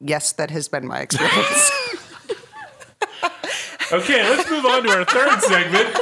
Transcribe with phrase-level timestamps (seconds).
[0.00, 1.70] Yes, that has been my experience.
[3.92, 5.96] Okay, let's move on to our third segment.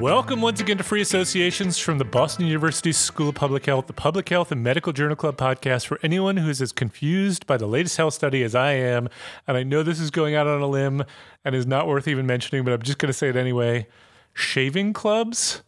[0.00, 3.92] Welcome once again to Free Associations from the Boston University School of Public Health, the
[3.92, 7.66] Public Health and Medical Journal Club podcast for anyone who is as confused by the
[7.66, 9.10] latest health study as I am.
[9.46, 11.04] And I know this is going out on a limb
[11.44, 13.86] and is not worth even mentioning, but I'm just going to say it anyway.
[14.32, 15.62] Shaving clubs?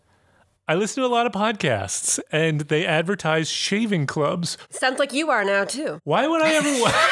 [0.69, 4.59] I listen to a lot of podcasts and they advertise shaving clubs.
[4.71, 6.01] Sounds like you are now too.
[6.03, 6.93] Why would I ever want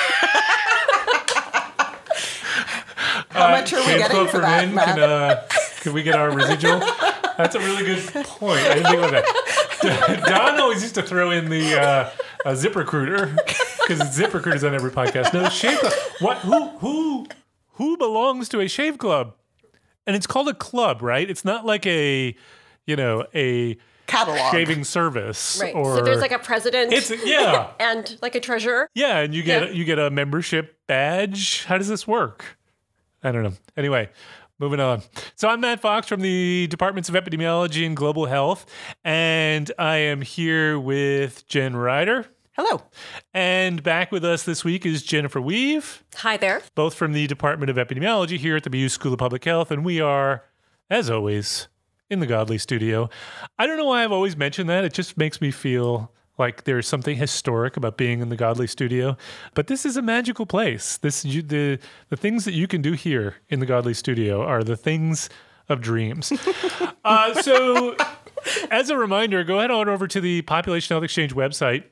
[3.31, 4.85] How much are we getting club for that, men?
[4.85, 5.47] Can, uh,
[5.81, 6.81] can we get our residual?
[7.37, 8.61] That's a really good point.
[8.61, 9.25] I didn't think about
[9.83, 10.25] that.
[10.27, 12.11] Don always used to throw in the uh,
[12.45, 15.33] uh, ZipRecruiter because ZipRecruiter's on every podcast.
[15.33, 15.93] No, shave club.
[16.21, 16.39] What?
[16.39, 16.69] Who?
[16.79, 17.27] Who?
[17.75, 19.35] Who belongs to a shave club?
[20.07, 21.29] And it's called a club, right?
[21.29, 22.37] It's not like a,
[22.87, 24.53] you know, a Catalog.
[24.53, 25.59] shaving service.
[25.63, 25.75] Right.
[25.75, 27.71] Or so there's like a president It's yeah.
[27.81, 28.89] and like a treasurer.
[28.95, 29.75] Yeah, and you get Yeah.
[29.75, 31.65] you get a membership badge.
[31.65, 32.59] How does this work?
[33.23, 33.55] I don't know.
[33.77, 34.11] Anyway,
[34.59, 35.03] moving on.
[35.37, 38.67] So I'm Matt Fox from the Departments of Epidemiology and Global Health,
[39.03, 42.27] and I am here with Jen Ryder.
[42.53, 42.83] Hello.
[43.33, 46.63] And back with us this week is Jennifer Weuve, Hi there.
[46.77, 49.85] both from the Department of Epidemiology here at the BU School of Public Health, and
[49.85, 50.45] we are,
[50.91, 51.67] as always,
[52.11, 53.09] in the Godly Studio.
[53.59, 54.85] I don't know why I've always mentioned that.
[54.85, 59.17] It just makes me feel like there's something historic about being in the Godly Studio.
[59.55, 60.99] But this is a magical place.
[60.99, 64.65] This you, the the things that you can do here in the Godly Studio are
[64.65, 65.31] the things
[65.69, 66.33] of dreams.
[67.05, 67.95] uh, so,
[68.71, 71.85] as a reminder, go ahead on over to the Population Health Exchange website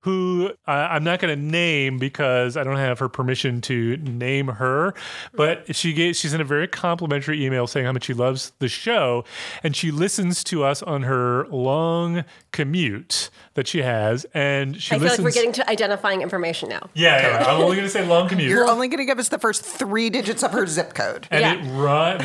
[0.01, 4.47] who uh, I'm not going to name because I don't have her permission to name
[4.47, 4.93] her,
[5.33, 8.67] but she gave, she sent a very complimentary email saying how much she loves the
[8.69, 9.25] show,
[9.63, 14.97] and she listens to us on her long commute that she has, and she I
[14.99, 15.19] feel listens.
[15.19, 16.89] like we're getting to identifying information now.
[16.93, 18.49] yeah, yeah, I'm only going to say long commute.
[18.49, 21.27] You're only going to give us the first three digits of her zip code.
[21.31, 21.53] and Yeah.
[21.55, 22.17] it rhy-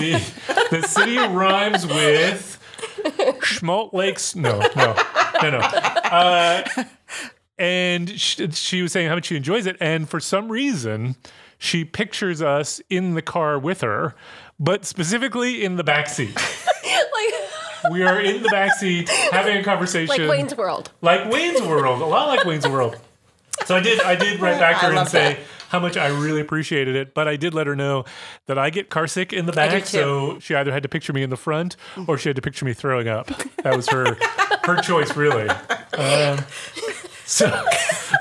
[0.00, 2.58] the, the, city rhymes with
[3.42, 4.34] Schmaltz Lakes.
[4.34, 4.96] No, no,
[5.42, 5.58] no, no.
[5.58, 6.64] Uh,
[7.58, 11.16] and she, she was saying how much she enjoys it, and for some reason,
[11.58, 14.14] she pictures us in the car with her,
[14.58, 16.34] but specifically in the back seat.
[16.84, 20.90] like, We are in the back seat having a conversation, like Wayne's World.
[21.02, 22.96] like Wayne's World, a lot like Wayne's World.
[23.66, 25.38] So I did, I did write back to her and say that.
[25.68, 28.04] how much I really appreciated it, but I did let her know
[28.46, 31.22] that I get car sick in the back, so she either had to picture me
[31.22, 31.76] in the front
[32.08, 33.28] or she had to picture me throwing up.
[33.62, 34.16] That was her
[34.64, 35.48] her choice, really.
[35.96, 36.38] Um,
[37.24, 37.64] so,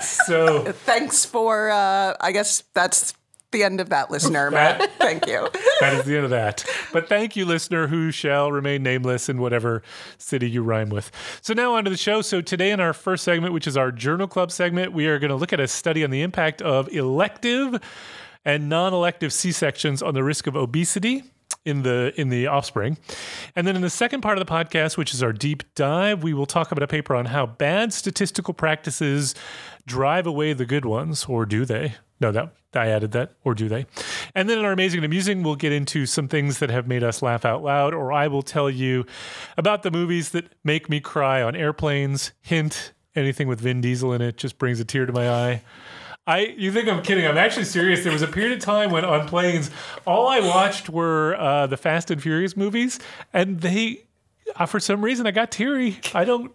[0.01, 3.13] so Thanks for, uh, I guess that's
[3.51, 4.91] the end of that, listener, Matt.
[4.99, 5.47] Thank you.
[5.79, 6.65] that is the end of that.
[6.91, 9.81] But thank you, listener, who shall remain nameless in whatever
[10.17, 11.11] city you rhyme with.
[11.41, 12.21] So now on to the show.
[12.21, 15.29] So today in our first segment, which is our Journal Club segment, we are going
[15.29, 17.81] to look at a study on the impact of elective
[18.45, 21.23] and non-elective C-sections on the risk of obesity
[21.65, 22.97] in the in the offspring.
[23.55, 26.33] And then in the second part of the podcast, which is our deep dive, we
[26.33, 29.35] will talk about a paper on how bad statistical practices
[29.85, 31.95] drive away the good ones, or do they?
[32.19, 33.85] No, that I added that, or do they?
[34.35, 37.03] And then in our amazing and amusing, we'll get into some things that have made
[37.03, 39.05] us laugh out loud, or I will tell you
[39.57, 42.31] about the movies that make me cry on airplanes.
[42.41, 45.61] Hint: anything with Vin Diesel in it just brings a tear to my eye.
[46.27, 47.25] I you think I'm kidding?
[47.25, 48.03] I'm actually serious.
[48.03, 49.71] There was a period of time when on planes,
[50.05, 52.99] all I watched were uh, the Fast and Furious movies,
[53.33, 54.05] and they,
[54.55, 55.99] uh, for some reason, I got teary.
[56.13, 56.51] I don't.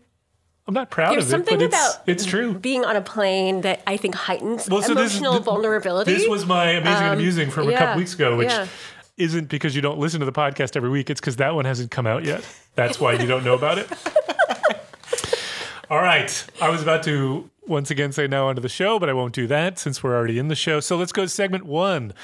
[0.66, 2.54] I'm not proud There's of it, something but it's about it's true.
[2.54, 6.12] being on a plane that I think heightens Well, so this emotional th- vulnerability.
[6.14, 8.66] This was my amazing and Um, amusing from a couple weeks ago, which yeah.
[9.18, 11.10] isn't because you don't listen to the podcast every week.
[11.10, 12.42] It's because that one hasn't come out yet.
[12.76, 13.90] That's why you don't know about it.
[15.90, 16.44] All right.
[16.62, 19.46] I was about to once again say now onto the show, but I won't do
[19.48, 20.80] that since we're already in the show.
[20.80, 22.14] So let's go to segment one.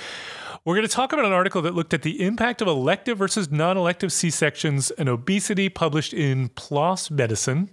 [0.65, 3.51] We're going to talk about an article that looked at the impact of elective versus
[3.51, 7.71] non elective C sections and obesity published in PLOS Medicine.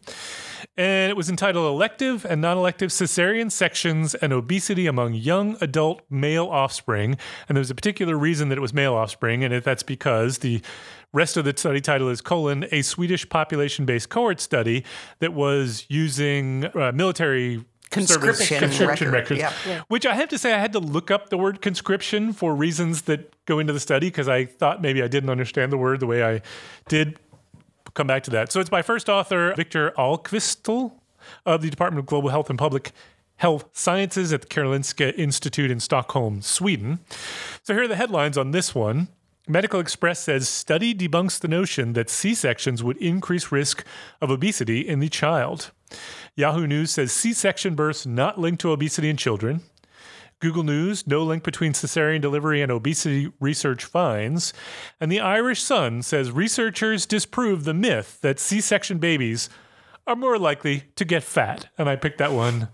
[0.77, 6.01] And it was entitled Elective and Non Elective Cesarean Sections and Obesity Among Young Adult
[6.09, 7.17] Male Offspring.
[7.49, 10.61] And there's a particular reason that it was male offspring, and that's because the
[11.13, 14.83] rest of the study title is colon a Swedish population based cohort study
[15.19, 19.55] that was using uh, military Conscription conscription record, records.
[19.65, 19.81] yeah.
[19.87, 23.03] Which I have to say, I had to look up the word conscription for reasons
[23.03, 26.05] that go into the study because I thought maybe I didn't understand the word the
[26.05, 26.41] way I
[26.89, 27.17] did.
[27.97, 28.51] Come back to that.
[28.51, 30.91] So it's by first author Victor Ahlqvist
[31.47, 32.91] of the Department of Global Health and Public
[33.37, 36.99] Health Sciences at the Karolinska Institute in Stockholm, Sweden.
[37.63, 39.07] So here are the headlines on this one.
[39.47, 43.83] Medical Xpress says study debunks the notion that C sections would increase risk
[44.21, 45.71] of obesity in the child.
[46.35, 49.61] Yahoo News says C section births not linked to obesity in children.
[50.39, 54.53] Google News, no link between cesarean delivery and obesity research finds.
[54.99, 59.49] And the Irish Sun says researchers disprove the myth that C section babies
[60.05, 61.67] are more likely to get fat.
[61.77, 62.69] And I picked that one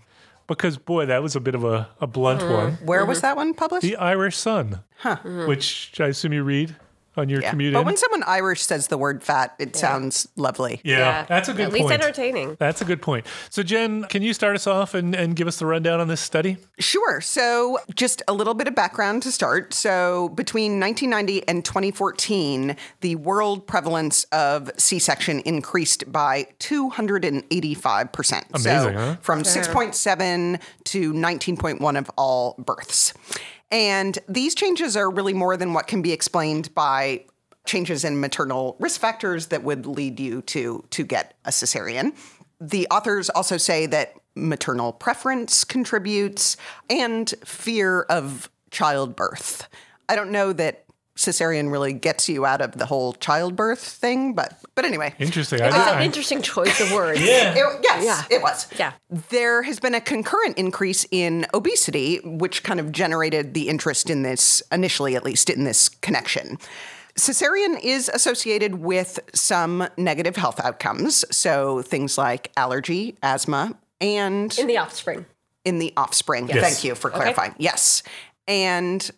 [0.46, 2.52] because, boy, that was a bit of a, a blunt mm-hmm.
[2.52, 2.72] one.
[2.84, 3.26] Where was mm-hmm.
[3.28, 3.82] that one published?
[3.82, 5.16] The Irish Sun, huh?
[5.16, 5.48] Mm-hmm.
[5.48, 6.76] which I assume you read
[7.16, 7.50] on your yeah.
[7.50, 7.86] commute But in.
[7.86, 10.80] when someone Irish says the word fat, it sounds lovely.
[10.84, 11.74] yeah, that's a good point.
[11.74, 11.90] At point.
[11.90, 12.56] least entertaining.
[12.58, 13.26] That's a good point.
[13.50, 16.20] So, Jen, can you start us off and, and give us the rundown on this
[16.20, 16.56] study?
[16.78, 17.20] Sure.
[17.20, 19.74] So, just a little bit of background to start.
[19.74, 28.44] So, between 1990 and 2014, the world prevalence of C section increased by 285%.
[28.52, 29.16] Amazing, so, huh?
[29.20, 33.14] from 6.7 to 19.1 of all births.
[33.74, 37.24] And these changes are really more than what can be explained by
[37.66, 42.14] changes in maternal risk factors that would lead you to to get a cesarean.
[42.60, 46.56] The authors also say that maternal preference contributes
[46.88, 49.68] and fear of childbirth.
[50.08, 50.83] I don't know that
[51.16, 55.14] cesarean really gets you out of the whole childbirth thing, but but anyway.
[55.18, 55.60] Interesting.
[55.60, 57.20] It's I, an I, interesting choice of words.
[57.24, 57.54] yeah.
[57.56, 58.36] It- yes, Yeah.
[58.36, 58.66] it was.
[58.78, 58.92] Yeah.
[59.30, 64.22] There has been a concurrent increase in obesity, which kind of generated the interest in
[64.22, 66.58] this, initially at least, in this connection.
[67.16, 71.24] Cesarean is associated with some negative health outcomes.
[71.30, 75.24] So things like allergy, asthma, and In the offspring.
[75.64, 76.48] in the offspring.
[76.48, 76.60] Yes.
[76.60, 77.54] Thank you for clarifying.
[77.58, 78.02] Yes.
[78.48, 79.08] And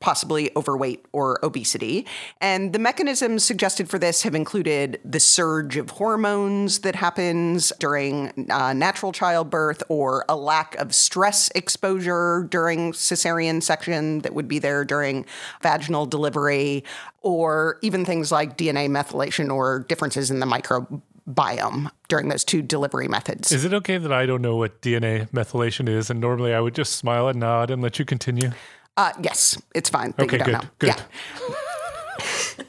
[0.00, 2.06] possibly overweight or obesity.
[2.40, 8.50] And the mechanisms suggested for this have included the surge of hormones that happens during
[8.50, 14.58] uh, natural childbirth or a lack of stress exposure during cesarean section that would be
[14.58, 15.26] there during
[15.62, 16.82] vaginal delivery,
[17.22, 23.08] or even things like DNA methylation or differences in the microbiome during those two delivery
[23.08, 23.52] methods.
[23.52, 26.08] Is it okay that I don't know what DNA methylation is?
[26.08, 28.52] And normally I would just smile and nod and let you continue.
[28.96, 30.14] Uh, yes, it's fine.
[30.18, 30.60] Okay, good, know.
[30.78, 30.88] good.
[30.88, 31.00] Yeah.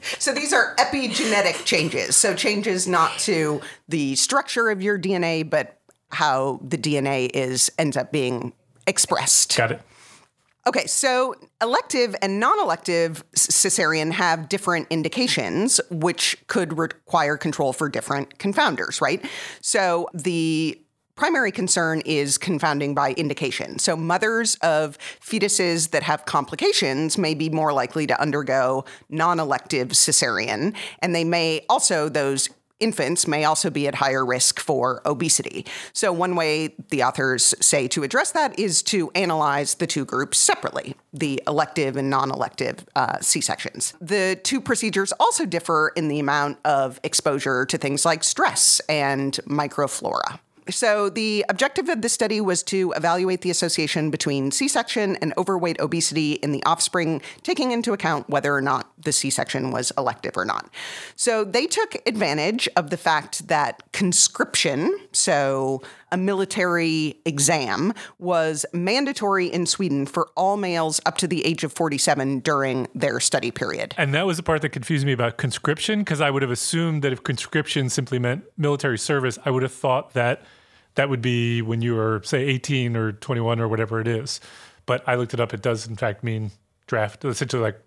[0.18, 2.16] so these are epigenetic changes.
[2.16, 5.78] So changes not to the structure of your DNA, but
[6.10, 8.52] how the DNA is ends up being
[8.86, 9.56] expressed.
[9.56, 9.82] Got it.
[10.64, 18.38] Okay, so elective and non-elective cesarean have different indications, which could require control for different
[18.38, 19.24] confounders, right?
[19.60, 20.80] So the
[21.14, 23.78] primary concern is confounding by indication.
[23.78, 30.74] So mothers of fetuses that have complications may be more likely to undergo non-elective cesarean,
[31.00, 32.48] and they may also those
[32.82, 35.64] infants may also be at higher risk for obesity.
[35.92, 40.36] So, one way the authors say to address that is to analyze the two groups
[40.36, 43.94] separately the elective and non elective uh, C sections.
[44.00, 49.38] The two procedures also differ in the amount of exposure to things like stress and
[49.46, 50.40] microflora.
[50.70, 55.34] So, the objective of this study was to evaluate the association between C section and
[55.36, 59.92] overweight obesity in the offspring, taking into account whether or not the C section was
[59.98, 60.70] elective or not.
[61.16, 69.46] So, they took advantage of the fact that conscription, so a military exam, was mandatory
[69.46, 73.94] in Sweden for all males up to the age of 47 during their study period.
[73.98, 77.02] And that was the part that confused me about conscription because I would have assumed
[77.02, 80.44] that if conscription simply meant military service, I would have thought that
[80.94, 84.40] that would be when you were, say, 18 or 21 or whatever it is.
[84.84, 85.54] But I looked it up.
[85.54, 86.50] It does, in fact, mean
[86.86, 87.80] draft, essentially like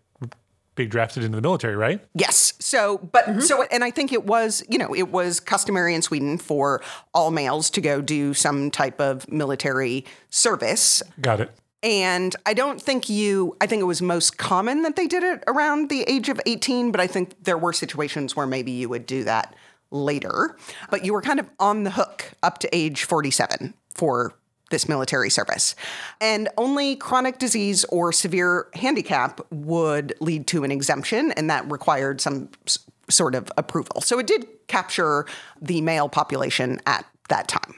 [0.76, 2.02] being drafted into the military, right?
[2.14, 2.54] Yes.
[2.60, 6.38] So, but so, and I think it was, you know, it was customary in Sweden
[6.38, 6.82] for
[7.14, 11.02] all males to go do some type of military service.
[11.22, 11.52] Got it.
[11.82, 15.44] And I don't think you, I think it was most common that they did it
[15.48, 19.06] around the age of 18, but I think there were situations where maybe you would
[19.06, 19.56] do that
[19.92, 20.58] later.
[20.90, 24.34] But you were kind of on the hook up to age 47 for
[24.76, 25.74] this military service.
[26.20, 32.20] And only chronic disease or severe handicap would lead to an exemption, and that required
[32.20, 32.50] some
[33.10, 34.02] sort of approval.
[34.02, 35.28] So it did capture
[35.62, 37.76] the male population at that time.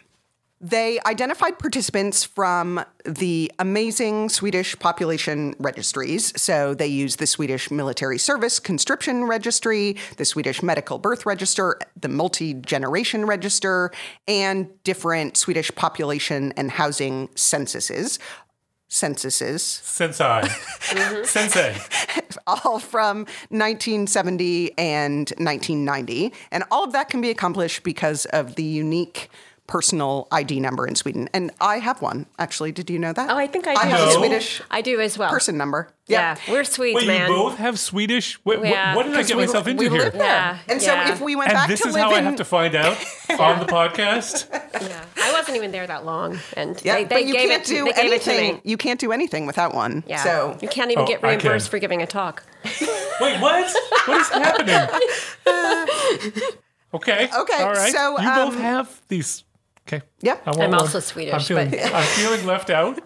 [0.59, 6.33] They identified participants from the amazing Swedish population registries.
[6.41, 12.09] So they used the Swedish Military Service Conscription Registry, the Swedish Medical Birth Register, the
[12.09, 13.91] Multi Generation Register,
[14.27, 18.17] and different Swedish population and housing censuses.
[18.87, 20.41] Censuses, Sensei.
[20.87, 21.25] Mm-hmm.
[21.25, 21.75] Sensei.
[22.47, 26.33] all from 1970 and 1990.
[26.51, 29.29] And all of that can be accomplished because of the unique
[29.67, 31.29] personal ID number in Sweden.
[31.33, 32.71] And I have one, actually.
[32.71, 33.29] Did you know that?
[33.29, 33.89] Oh, I think I I do.
[33.89, 35.29] have a Swedish I do as well.
[35.29, 35.89] person number.
[36.07, 37.29] Yeah, we're Swedes, Wait, man.
[37.29, 38.35] you both have Swedish?
[38.45, 38.95] What, what- Yeah.
[38.95, 40.03] what did I get we- myself into we here?
[40.05, 40.21] live there.
[40.23, 42.37] Yeah, And so if we went And back this to is live how I have
[42.37, 42.95] to find out
[43.37, 44.47] on the podcast.
[44.81, 47.61] Yeah, I wasn't even there that long, and yeah, they, they but you gave can't
[47.63, 47.67] it.
[47.67, 48.55] do they gave it to anything.
[48.55, 48.61] me.
[48.63, 50.05] You can't do anything without one.
[50.07, 52.41] Yeah, So you can't even Oh, get reimbursed for giving a talk.
[53.19, 53.69] Wait, what?
[54.05, 55.01] What is happening?
[56.93, 57.27] Okay.
[57.37, 57.91] Okay, All right.
[57.93, 59.43] so, you both um, have these.
[59.87, 60.01] Okay.
[60.21, 60.43] Yep.
[60.45, 60.79] I want I'm one.
[60.81, 62.99] also Swedish, I'm feeling, but- I'm feeling left out.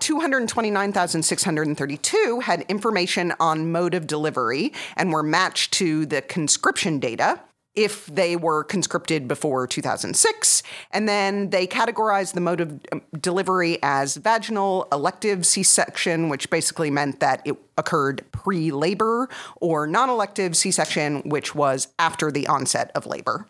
[0.00, 7.40] 229,632 had information on mode of delivery and were matched to the conscription data
[7.78, 10.64] if they were conscripted before 2006.
[10.90, 16.50] And then they categorized the mode of um, delivery as vaginal elective C section, which
[16.50, 19.28] basically meant that it occurred pre labor,
[19.60, 23.46] or non elective C section, which was after the onset of labor.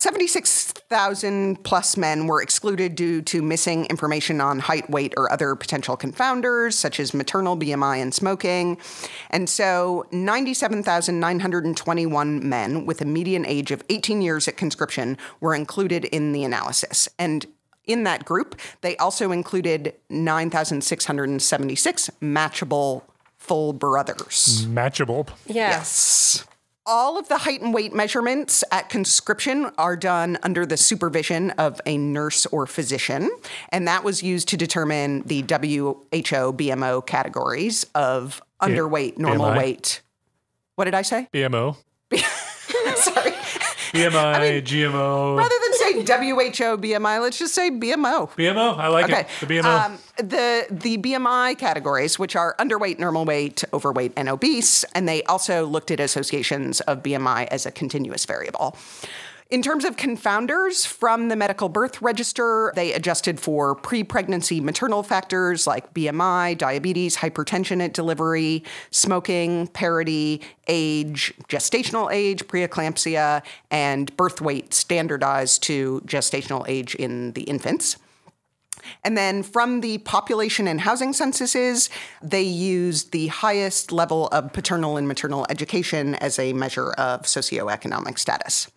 [0.00, 5.96] 76,000 plus men were excluded due to missing information on height, weight, or other potential
[5.96, 8.78] confounders, such as maternal BMI and smoking.
[9.30, 16.04] And so 97,921 men with a median age of 18 years at conscription were included
[16.04, 17.08] in the analysis.
[17.18, 17.44] And
[17.84, 23.02] in that group, they also included 9,676 matchable
[23.38, 24.64] full brothers.
[24.66, 25.28] Matchable.
[25.46, 25.70] Yeah.
[25.70, 26.44] Yes.
[26.90, 31.82] All of the height and weight measurements at conscription are done under the supervision of
[31.84, 33.30] a nurse or physician,
[33.68, 39.58] and that was used to determine the WHO BMO categories of underweight, normal BMI?
[39.58, 40.00] weight.
[40.76, 41.28] What did I say?
[41.30, 41.76] BMO.
[42.96, 43.32] Sorry.
[43.92, 45.36] BMI, GMO.
[45.38, 48.30] Rather than say WHO BMI, let's just say BMO.
[48.36, 48.78] BMO.
[48.78, 49.20] I like Okay.
[49.20, 49.28] it.
[49.40, 49.64] The BMO.
[49.86, 55.22] Um, the the BMI categories, which are underweight, normal weight, overweight, and obese, and they
[55.24, 58.76] also looked at associations of BMI as a continuous variable.
[59.50, 65.02] In terms of confounders from the medical birth register, they adjusted for pre pregnancy maternal
[65.02, 74.42] factors like BMI, diabetes, hypertension at delivery, smoking, parity, age, gestational age, preeclampsia, and birth
[74.42, 77.96] weight standardized to gestational age in the infants.
[79.02, 81.88] And then from the population and housing censuses,
[82.22, 88.18] they used the highest level of paternal and maternal education as a measure of socioeconomic
[88.18, 88.70] status.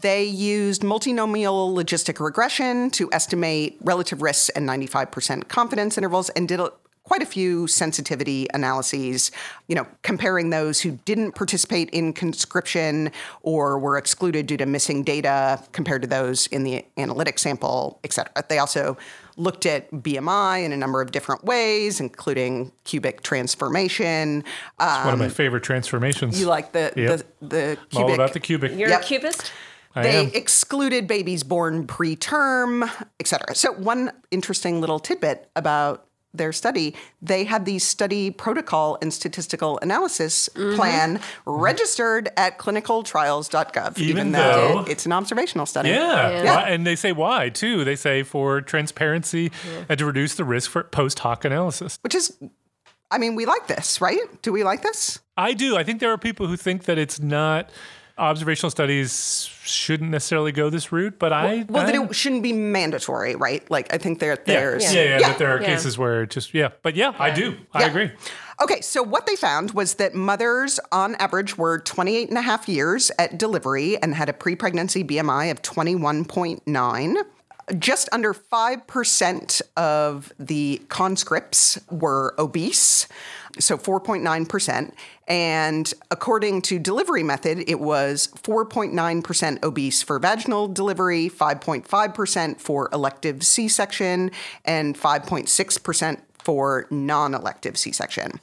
[0.00, 6.58] They used multinomial logistic regression to estimate relative risks and 95% confidence intervals and did
[6.58, 6.72] a,
[7.04, 9.30] quite a few sensitivity analyses,
[9.68, 15.04] you know, comparing those who didn't participate in conscription or were excluded due to missing
[15.04, 18.42] data compared to those in the analytic sample, et cetera.
[18.48, 18.96] They also
[19.36, 24.42] looked at BMI in a number of different ways, including cubic transformation.
[24.78, 26.40] Uh, One of my favorite transformations.
[26.40, 27.22] you like the, Yep.
[27.40, 28.72] the, the All cubic about the cubic.
[28.76, 29.02] You're Yep.
[29.02, 29.52] a cubist?
[29.94, 30.30] I they am.
[30.34, 33.54] excluded babies born preterm, et cetera.
[33.54, 39.78] So, one interesting little tidbit about their study, they had the study protocol and statistical
[39.82, 40.74] analysis Mm-hmm.
[40.74, 45.90] plan registered at clinicaltrials.gov, Even though, though- it's an observational study.
[45.90, 46.42] Yeah.
[46.42, 46.44] Yeah.
[46.56, 47.84] Why- And they say why, too.
[47.84, 49.52] They say for transparency
[49.88, 51.98] and to reduce the risk for post hoc analysis.
[52.02, 52.36] Which is,
[53.10, 54.18] I mean, we like this, right?
[54.42, 55.20] Do we like this?
[55.36, 55.76] I do.
[55.76, 57.70] I think there are people who think that it's not
[58.16, 62.52] observational studies shouldn't necessarily go this route, but I Well, I, that it shouldn't be
[62.52, 63.68] mandatory, right?
[63.70, 64.54] Like, I think there, yeah.
[64.60, 64.94] there's.
[64.94, 65.28] yeah, yeah, yeah.
[65.28, 65.66] that there are Yeah.
[65.66, 67.56] cases where it just yeah, but yeah, I do.
[67.72, 68.10] I agree.
[68.62, 72.68] Okay, so what they found was that mothers on average were 28 and a half
[72.68, 77.16] years at delivery and had a pre pregnancy BMI of 21.9.
[77.78, 83.08] Just under 5% of the conscripts were obese,
[83.58, 84.92] so 4.9%.
[85.26, 93.42] And according to delivery method, it was 4.9% obese for vaginal delivery, 5.5% for elective
[93.42, 94.30] C section,
[94.64, 98.40] and 5.6% for non elective C section.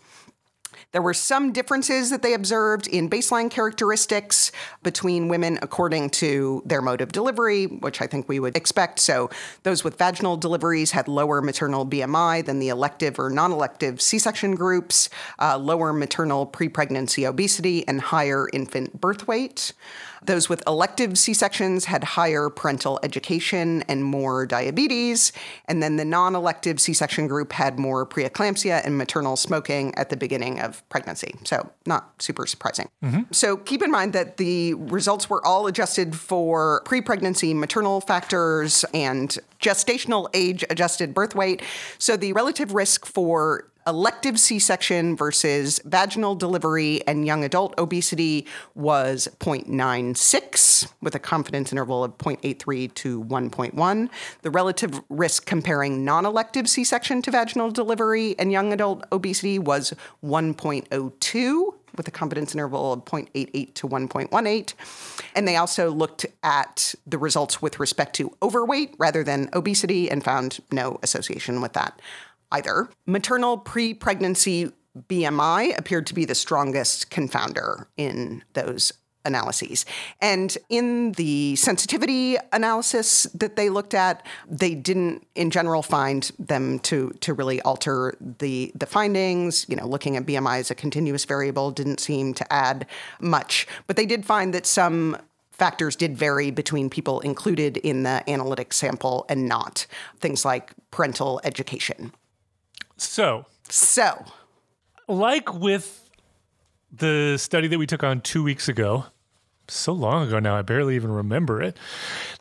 [0.91, 4.51] There were some differences that they observed in baseline characteristics
[4.83, 8.99] between women according to their mode of delivery, which I think we would expect.
[8.99, 9.29] So
[9.63, 14.19] those with vaginal deliveries had lower maternal BMI than the elective or non elective C
[14.19, 19.71] section groups, uh, lower maternal pre pregnancy obesity, and higher infant birth weight.
[20.23, 25.31] Those with elective C sections had higher parental education and more diabetes.
[25.65, 30.09] And then the non elective C section group had more preeclampsia and maternal smoking at
[30.09, 31.33] the beginning of pregnancy.
[31.43, 32.89] So, not super surprising.
[33.03, 33.21] Mm-hmm.
[33.31, 38.85] So, keep in mind that the results were all adjusted for pre pregnancy maternal factors
[38.93, 41.63] and gestational age adjusted birth weight.
[41.97, 48.45] So, the relative risk for elective C section versus vaginal delivery and young adult obesity
[48.75, 54.09] was 0.96 with a confidence interval of 0.83 to 1.1.
[54.41, 59.59] The relative risk comparing non elective C section to vaginal delivery and young adult obesity
[59.59, 64.73] was 1.02 with a confidence interval of 0.88 to 1.18.
[65.35, 70.23] And they also looked at the results with respect to overweight rather than obesity and
[70.23, 71.99] found no association with that
[72.51, 72.89] either.
[73.05, 74.71] Maternal pre pregnancy
[75.07, 78.91] BMI appeared to be the strongest confounder in those
[79.23, 79.85] analyses.
[80.19, 86.79] And in the sensitivity analysis that they looked at, they didn't in general find them
[86.79, 91.25] to to really alter the the findings, you know, looking at BMI as a continuous
[91.25, 92.85] variable didn't seem to add
[93.19, 95.17] much, but they did find that some
[95.51, 99.85] factors did vary between people included in the analytic sample and not.
[100.19, 102.11] Things like parental education.
[103.01, 104.25] So, So,
[105.07, 106.09] like with
[106.91, 109.05] the study that we took on two weeks ago,
[109.67, 111.77] so long ago now, I barely even remember it.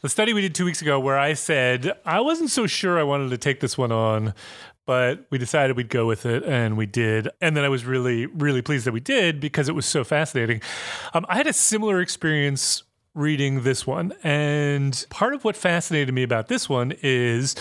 [0.03, 3.05] The study we did two weeks ago, where I said I wasn't so sure I
[3.05, 4.35] wanted to take this one on,
[4.85, 7.29] but we decided we'd go with it, and we did.
[7.41, 10.61] And then I was really, really pleased that we did because it was so fascinating.
[11.15, 12.83] Um, I had a similar experience
[13.15, 17.57] reading this one, and part of what fascinated me about this one is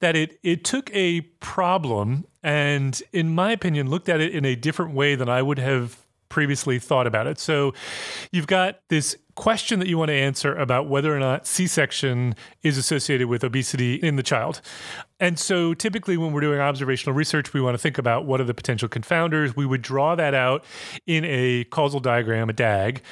[0.00, 4.54] that it it took a problem and in my opinion looked at it in a
[4.54, 5.98] different way than I would have
[6.28, 7.40] previously thought about it.
[7.40, 7.74] So
[8.30, 12.78] you've got this question that you want to answer about whether or not C-section is
[12.78, 14.60] associated with obesity in the child.
[15.18, 18.44] And so typically when we're doing observational research, we want to think about what are
[18.44, 19.56] the potential confounders.
[19.56, 20.64] We would draw that out
[21.06, 23.02] in a causal diagram, a DAG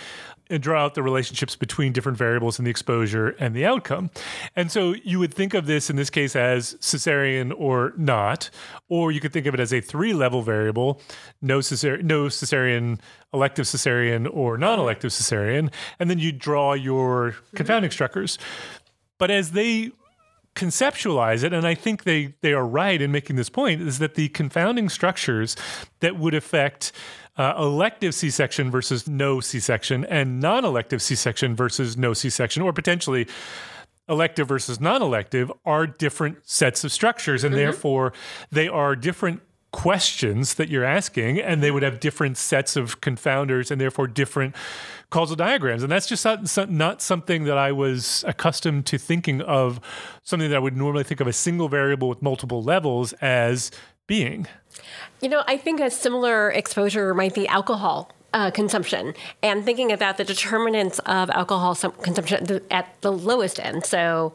[0.50, 4.10] and draw out the relationships between different variables in the exposure and the outcome.
[4.54, 8.50] And so you would think of this in this case as cesarean or not,
[8.88, 11.00] or you could think of it as a three level variable
[11.40, 13.00] no, cesar- no cesarean,
[13.32, 15.72] elective cesarean, or non elective cesarean.
[15.98, 17.56] And then you draw your mm-hmm.
[17.56, 18.38] confounding structures.
[19.18, 19.92] But as they
[20.54, 24.14] conceptualize it, and I think they, they are right in making this point, is that
[24.14, 25.56] the confounding structures
[26.00, 26.92] that would affect
[27.36, 32.14] uh, elective C section versus no C section and non elective C section versus no
[32.14, 33.26] C section, or potentially
[34.08, 37.42] elective versus non elective, are different sets of structures.
[37.42, 38.12] And therefore,
[38.52, 39.42] they are different
[39.74, 44.54] questions that you're asking, and they would have different sets of confounders and therefore different
[45.10, 45.82] causal diagrams.
[45.82, 49.80] And that's just not, not something that I was accustomed to thinking of,
[50.22, 53.72] something that I would normally think of a single variable with multiple levels as
[54.06, 54.46] being.
[55.20, 58.10] You know, I think a similar exposure might be alcohol.
[58.32, 63.12] Uh, consumption and thinking about the determinants of alcohol sum- consumption at the, at the
[63.12, 64.32] lowest end, so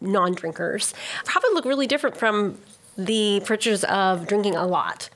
[0.00, 0.94] non drinkers,
[1.24, 2.58] probably look really different from
[2.96, 5.10] the pictures of drinking a lot.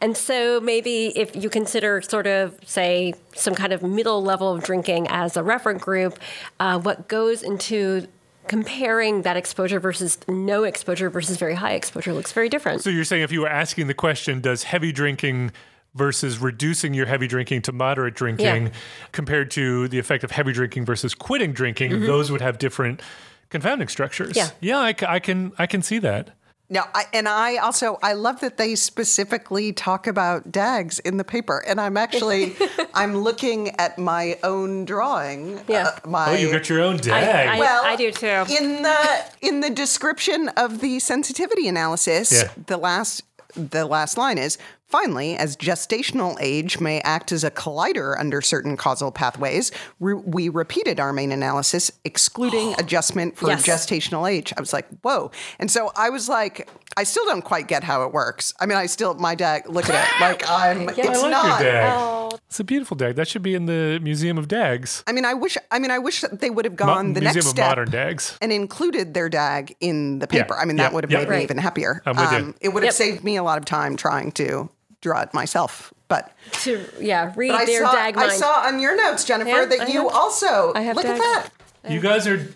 [0.00, 4.62] And so maybe if you consider sort of, say, some kind of middle level of
[4.62, 6.18] drinking as a referent group,
[6.60, 8.06] uh, what goes into
[8.46, 12.80] comparing that exposure versus no exposure versus very high exposure looks very different.
[12.82, 15.50] So you're saying if you were asking the question, does heavy drinking
[15.94, 18.72] versus reducing your heavy drinking to moderate drinking Yeah.
[19.12, 23.02] compared to the effect of heavy drinking versus quitting drinking, those would have different
[23.50, 24.36] confounding structures.
[24.36, 24.50] Yeah.
[24.60, 26.30] Yeah, I, I can I can see that.
[26.70, 31.24] Now, I, and I also I love that they specifically talk about DAGs in the
[31.24, 32.56] paper, and I'm actually
[32.94, 35.60] I'm looking at my own drawing.
[35.66, 35.92] Yeah.
[36.04, 37.48] uh, my Oh, you got your own I, dag.
[37.48, 38.26] I, well, I do too.
[38.26, 42.32] in the in the description of the sensitivity analysis.
[42.32, 42.50] Yeah.
[42.66, 43.22] The last
[43.54, 48.76] the last line is finally, as gestational age may act as a collider under certain
[48.76, 49.70] causal pathways,
[50.00, 53.66] re- we repeated our main analysis, excluding adjustment for Yes.
[53.66, 54.52] gestational age.
[54.56, 55.30] I was like, whoa!
[55.58, 58.52] And so I was like, I still don't quite get how it works.
[58.60, 60.88] I mean, I still my dad look at it like I'm.
[60.88, 61.60] it's I like not.
[61.62, 62.40] your dag.
[62.48, 63.16] It's a beautiful dag.
[63.16, 65.04] That should be in the Museum of Dags.
[65.06, 65.56] I mean, I wish.
[65.70, 67.68] I mean, I wish that they would have Mo- gone the Museum next of step
[67.68, 68.38] Modern Dags.
[68.40, 70.54] and included their dag in the paper.
[70.54, 71.20] Yeah, I mean, yeah, that would have yeah.
[71.20, 72.02] made me even happier.
[72.06, 72.54] Um, I'm with you.
[72.62, 72.94] It would have Yep.
[72.94, 74.70] saved me a lot of time trying to
[75.00, 76.32] draw it myself But
[76.62, 79.80] To yeah, read I their saw, dag I saw on your notes, Jennifer, Yeah, that
[79.82, 81.50] I you have- also I have look at that.
[81.88, 82.48] You guys are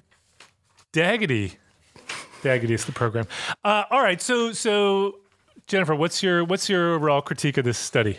[0.92, 1.58] daggity.
[2.42, 3.26] DAGitty is the program.
[3.64, 5.16] Uh, all right, so so
[5.68, 8.18] Jennifer, what's your what's your overall critique of this study?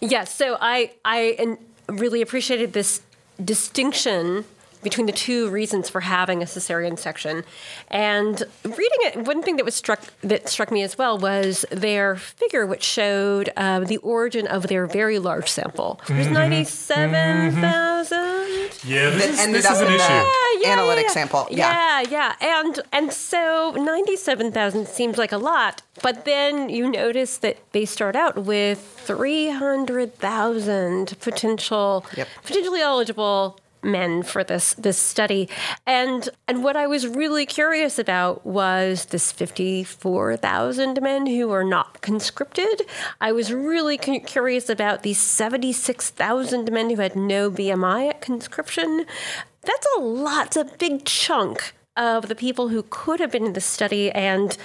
[0.00, 1.56] Yes, so I I
[1.88, 3.00] really appreciated this
[3.42, 4.44] distinction
[4.82, 7.44] between the two reasons for having a cesarean section,
[7.88, 12.16] and reading it, one thing that was struck that struck me as well was their
[12.16, 16.00] figure, which showed uh, the origin of their very large sample.
[16.08, 18.70] There's ninety-seven thousand.
[18.84, 20.68] Yeah, this, That is, ended this up is an in the- issue.
[20.68, 21.10] Analytic yeah.
[21.12, 22.00] sample, yeah.
[22.02, 27.38] yeah, yeah, and and so ninety-seven thousand seems like a lot, but then you notice
[27.38, 32.28] that they start out with three hundred thousand potential, Yep.
[32.44, 35.48] potentially eligible men for this this study,
[35.86, 41.64] and and what I was really curious about was this fifty-four thousand men who are
[41.64, 42.82] not conscripted.
[43.20, 48.20] I was really cu- curious about these seventy-six thousand men who had no BMI at
[48.20, 49.04] conscription.
[49.62, 50.46] That's a lot.
[50.48, 54.56] It's a big chunk of the people who could have been in the study and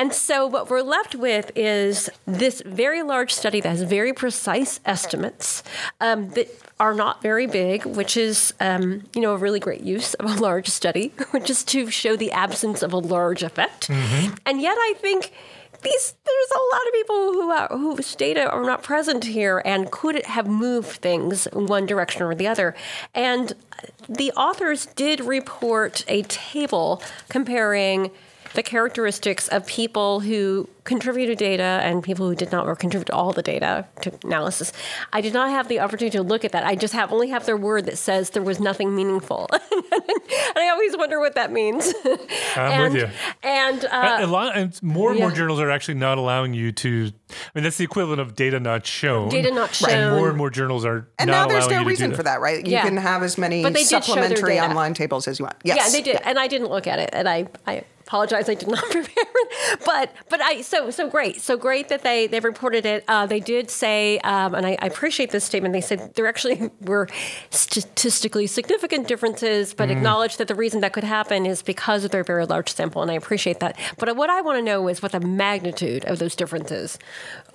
[0.00, 4.80] and so what we're left with is this very large study that has very precise
[4.86, 5.62] estimates
[6.00, 6.48] um, that
[6.80, 10.40] are not very big, which is um, you know a really great use of a
[10.40, 13.90] large study, which is to show the absence of a large effect.
[14.46, 15.32] And yet, I think
[15.82, 19.90] these there's a lot of people who are, whose data are not present here and
[19.90, 22.74] could have moved things one direction or the other.
[23.14, 23.52] And
[24.08, 28.10] the authors did report a table comparing
[28.54, 33.32] the characteristics of people who contributed data and people who did not or contribute all
[33.32, 34.72] the data to analysis.
[35.12, 36.64] I did not have the opportunity to look at that.
[36.64, 39.48] I just have only have their word that says there was nothing meaningful.
[39.52, 41.92] and I always wonder what that means.
[42.56, 43.08] I'm and, with you.
[43.42, 47.12] And uh, a lot, and more and more journals are actually not allowing you to.
[47.30, 49.28] I mean, that's the equivalent of data not shown.
[49.28, 49.90] Data not shown.
[49.90, 50.18] And shown.
[50.18, 52.14] more and more journals are And not now there's allowing no you to do reason
[52.16, 52.64] for that, right?
[52.64, 52.82] You Yeah.
[52.82, 55.56] can have as many But they did show their supplementary online tables as you want.
[55.62, 55.76] Yes.
[55.76, 58.68] Yeah, they did, and I didn't look at it, and I, I apologize, I did
[58.68, 59.24] not prepare.
[59.86, 63.04] but but I so so great, so great that they they reported it.
[63.06, 65.72] Uh, they did say, um, and I, I appreciate this statement.
[65.72, 67.08] They said there actually were
[67.50, 72.24] statistically significant differences, but acknowledged that the reason that could happen is because of their
[72.24, 73.78] very large sample, and I appreciate that.
[73.96, 76.98] But what I want to know is what the magnitude of those differences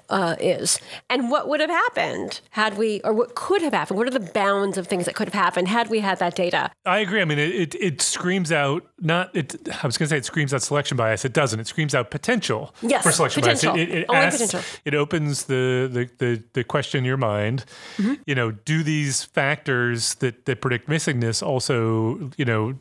[0.10, 3.98] uh, is, and what would have happened had we, or what could have happened.
[3.98, 6.72] What are the bounds of things that could have happened had we had that data?
[6.86, 7.22] I agree.
[7.22, 9.36] I mean, it, it, it screams out not.
[9.36, 11.26] It, I was going to say it screams out selection bias.
[11.26, 11.60] It doesn't.
[11.60, 13.74] It screams out potential Yes, for selection potential.
[13.74, 13.88] bias.
[13.88, 14.80] It, it, it Only asks- potential.
[14.86, 17.66] It opens the, the the the question in your mind.
[17.98, 18.14] Mm-hmm.
[18.26, 22.76] You know, do these factors that that predict missingness also you know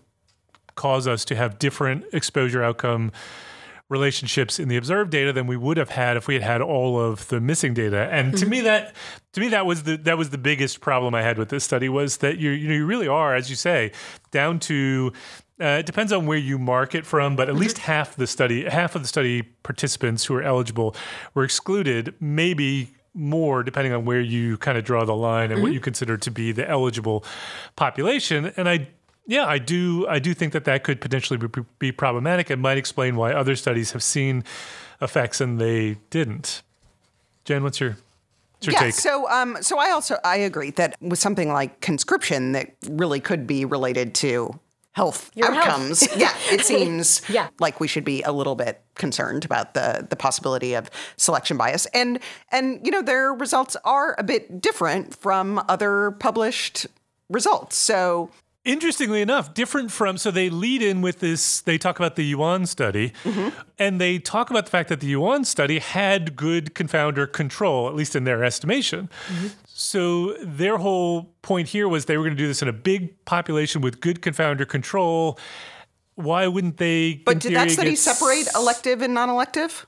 [0.76, 3.12] cause us to have different exposure outcome
[3.88, 6.98] relationships in the observed data than we would have had if we had had all
[6.98, 8.08] of the missing data.
[8.10, 8.50] And to mm-hmm.
[8.50, 8.94] me, that
[9.32, 11.88] to me that was the that was the biggest problem I had with this study
[11.88, 13.92] was that you you know you really are, as you say,
[14.30, 15.12] down to.
[15.60, 17.92] Uh, it depends on where you mark it from, but at least mm-hmm.
[17.92, 20.96] half the study, half of the study participants who are eligible
[21.34, 22.12] were excluded.
[22.18, 25.74] Maybe more depending on where you kind of draw the line and what mm-hmm.
[25.74, 27.24] you consider to be the eligible
[27.76, 28.52] population.
[28.56, 28.88] And I
[29.26, 30.06] yeah, I do.
[30.08, 33.56] I do think that that could potentially be, be problematic It might explain why other
[33.56, 34.44] studies have seen
[35.00, 36.62] effects and they didn't.
[37.44, 37.96] Jen, what's your,
[38.62, 38.94] yeah, take?
[38.94, 43.46] so um, so I also I agree that with something like conscription that really could
[43.46, 44.58] be related to
[44.92, 45.66] health Your health.
[45.68, 46.08] outcomes.
[46.16, 47.48] yeah, it seems Yeah.
[47.60, 51.86] like we should be a little bit concerned about the the possibility of selection bias.
[51.86, 52.18] And
[52.52, 56.86] and you know their results are a bit different from other published
[57.28, 57.76] results.
[57.76, 58.30] So
[58.64, 61.60] Interestingly enough, different from so they lead in with this.
[61.60, 63.12] They talk about the Yuan study,
[63.78, 67.94] and they talk about the fact that the Yuan study had good confounder control, at
[67.94, 69.10] least in their estimation.
[69.66, 73.22] So their whole point here was they were going to do this in a big
[73.26, 75.38] population with good confounder control.
[76.14, 77.22] Why wouldn't they?
[77.24, 79.86] but did that study separate elective and non-elective?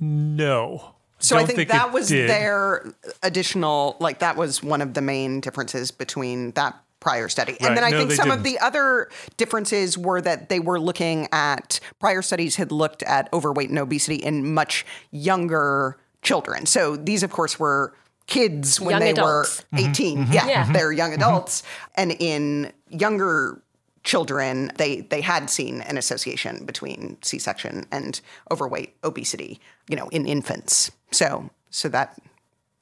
[0.00, 0.94] No.
[1.18, 2.30] So I Don't think, it that was did.
[2.30, 7.56] their additional, like that was one of the main differences between that prior study.
[7.60, 7.74] And Right.
[7.76, 8.58] then I No, think some of didn't.
[8.60, 13.70] the other differences were that they were looking at prior studies had looked at overweight
[13.70, 16.66] and obesity in much younger children.
[16.66, 17.94] So these, of course, were
[18.26, 19.64] kids when Young they adults.
[19.72, 20.18] were 18.
[20.24, 20.32] Mm-hmm.
[20.32, 20.72] Yeah, Yeah.
[20.72, 21.22] they're young mm-hmm.
[21.22, 21.62] adults.
[21.96, 23.62] And in younger
[24.04, 30.26] children, they they had seen an association between C-section and overweight obesity, you know, in
[30.26, 30.90] infants.
[31.10, 32.18] So so that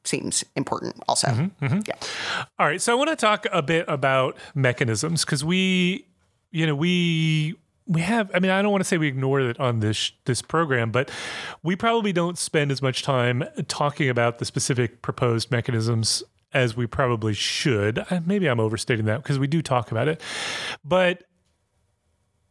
[0.09, 1.29] seems important also.
[1.29, 1.95] Mm-hmm, Yeah.
[2.59, 6.07] All right, so I want to talk a bit about mechanisms because we,
[6.51, 7.57] you know, we
[7.91, 10.43] we have i mean i don't want to say we ignore it on this this
[10.43, 11.11] program but
[11.63, 16.87] we probably don't spend as much time talking about the specific proposed mechanisms as we
[16.87, 20.21] probably should maybe i'm overstating that because we do talk about it
[20.85, 21.25] but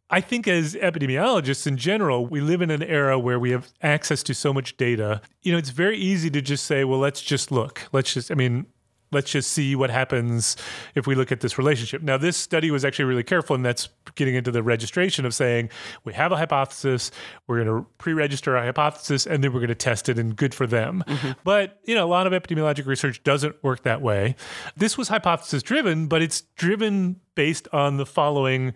[0.09, 4.23] I think as epidemiologists in general, we live in an era where we have access
[4.23, 5.21] to so much data.
[5.41, 7.87] You know, it's very easy to just say, well, let's just look.
[7.91, 8.67] Let's just, I mean,
[9.11, 10.55] let's just see what happens
[10.95, 12.01] if we look at this relationship.
[12.01, 15.69] Now, this study was actually really careful, and that's getting into the registration of saying
[16.03, 17.11] we have a hypothesis,
[17.47, 20.35] we're going to pre register our hypothesis, and then we're going to test it, and
[20.35, 21.03] good for them.
[21.07, 21.31] Mm-hmm.
[21.43, 24.35] But, you know, a lot of epidemiologic research doesn't work that way.
[24.75, 28.73] This was hypothesis driven, but it's driven based on the following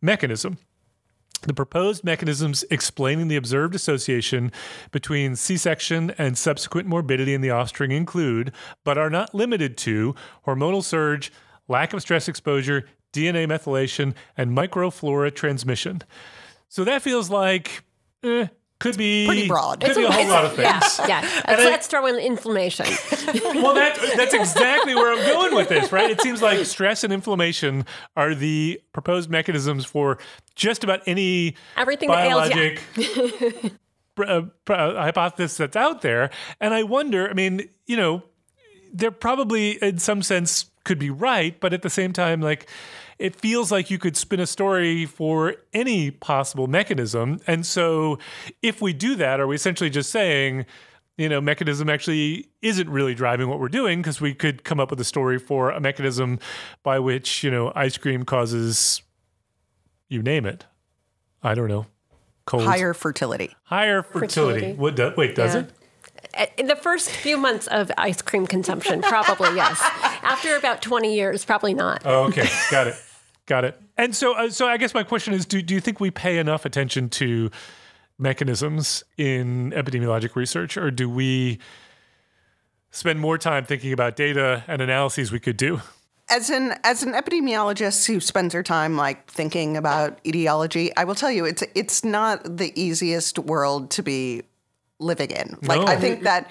[0.00, 0.58] mechanism.
[1.46, 4.50] The proposed mechanisms explaining the observed association
[4.92, 8.52] between C section and subsequent morbidity in the offspring include,
[8.82, 10.14] but are not limited to,
[10.46, 11.30] hormonal surge,
[11.68, 16.02] lack of stress exposure, DNA methylation, and microflora transmission.
[16.68, 17.84] So that feels like
[18.22, 18.48] eh,
[18.84, 19.80] could be pretty broad.
[19.80, 20.98] Could be a whole lot of things.
[20.98, 21.42] Yeah, yeah.
[21.48, 22.84] Let's, I- throw in inflammation.
[23.54, 26.10] well, that, that's exactly where I'm going with this, right?
[26.10, 30.18] It seems like stress and inflammation are the proposed mechanisms for
[30.54, 32.82] just about any Everything that ails biologic
[34.16, 36.28] pr- uh, uh, hypothesis that's out there.
[36.60, 38.22] And I wonder, I mean, you know,
[38.92, 42.68] they're probably in some sense could be right, but at the same time, like,
[43.18, 47.40] it feels like you could spin a story for any possible mechanism.
[47.46, 48.18] And so
[48.62, 50.66] if we do that, are we essentially just saying,
[51.16, 54.90] you know, mechanism actually isn't really driving what we're doing because we could come up
[54.90, 56.38] with a story for a mechanism
[56.82, 59.00] by which, you know, ice cream causes,
[60.08, 60.64] you name it.
[61.42, 61.86] I don't know.
[62.46, 62.64] Cold.
[62.64, 63.54] Higher fertility.
[63.64, 64.60] Higher fertility.
[64.60, 64.72] Fertility.
[64.78, 65.60] What do, wait, does Yeah.
[65.62, 65.70] it?
[66.56, 69.80] In the first few months of ice cream consumption, probably yes.
[70.22, 72.02] After about 20 years, probably not.
[72.04, 72.48] Oh, okay.
[72.70, 72.96] Got it.
[73.46, 73.80] Got it.
[73.96, 76.38] And so, uh, so I guess my question is: Do do you think we pay
[76.38, 77.50] enough attention to
[78.18, 81.58] mechanisms in epidemiologic research, or do we
[82.90, 85.80] spend more time thinking about data and analyses we could do?
[86.30, 91.14] As an as an epidemiologist who spends her time like thinking about etiology, I will
[91.14, 94.42] tell you it's it's not the easiest world to be
[95.04, 95.58] living in.
[95.62, 95.86] Like No.
[95.86, 96.50] I think that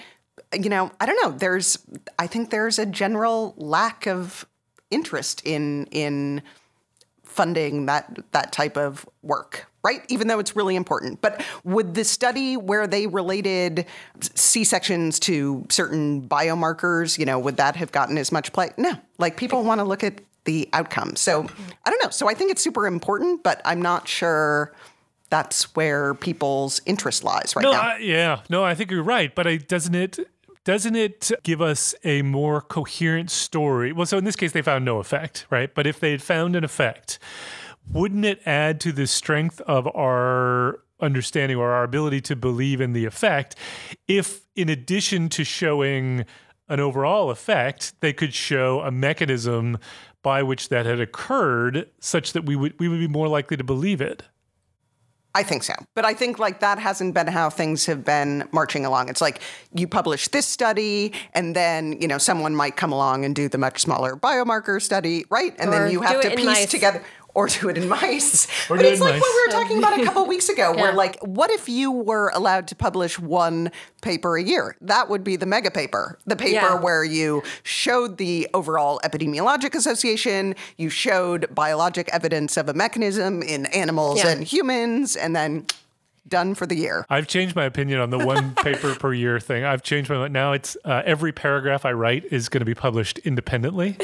[0.52, 1.78] you know, I don't know, there's
[2.18, 4.46] I think there's a general lack of
[4.90, 6.42] interest in in
[7.22, 10.02] funding that that type of work, right?
[10.08, 11.20] Even though it's really important.
[11.20, 13.86] But would the study where they related
[14.20, 18.70] C sections to certain biomarkers, you know, would that have gotten as much play?
[18.76, 18.92] No.
[19.18, 21.16] Like people want to look at the outcome.
[21.16, 21.46] So
[21.84, 22.10] I don't know.
[22.10, 24.72] So I think it's super important, but I'm not sure
[25.30, 27.80] that's where people's interest lies right No, now.
[27.80, 29.34] I, yeah, no, I think you're right.
[29.34, 30.18] But I, doesn't it
[30.64, 33.92] doesn't it give us a more coherent story?
[33.92, 35.74] Well, so in this case, they found no effect, right?
[35.74, 37.18] But if they had found an effect,
[37.90, 42.92] wouldn't it add to the strength of our understanding or our ability to believe in
[42.94, 43.56] the effect
[44.08, 46.24] if, in addition to showing
[46.68, 49.76] an overall effect, they could show a mechanism
[50.22, 53.64] by which that had occurred such that we would we would be more likely to
[53.64, 54.22] believe it.
[55.36, 55.74] I think so.
[55.94, 59.08] But I think like that hasn't been how things have been marching along.
[59.08, 59.40] It's like
[59.74, 63.58] you publish this study and then, you know, someone might come along and do the
[63.58, 65.52] much smaller biomarker study, right?
[65.58, 67.02] And Or then you have to piece together
[67.34, 68.46] or do it in mice.
[68.70, 69.20] Or but it's like mice.
[69.20, 72.30] what we were talking about a couple weeks ago, where like, what if you were
[72.34, 73.70] allowed to publish one
[74.00, 74.76] paper a year?
[74.80, 76.74] That would be the mega paper, the paper Yeah.
[76.80, 83.66] where you showed the overall epidemiologic association, you showed biologic evidence of a mechanism in
[83.66, 84.30] animals Yeah.
[84.30, 85.66] and humans, and then
[86.26, 87.04] done for the year.
[87.10, 89.64] I've changed my opinion on the one paper per year thing.
[89.64, 90.52] I've changed my now.
[90.52, 93.96] It's uh, every paragraph I write is going to be published independently,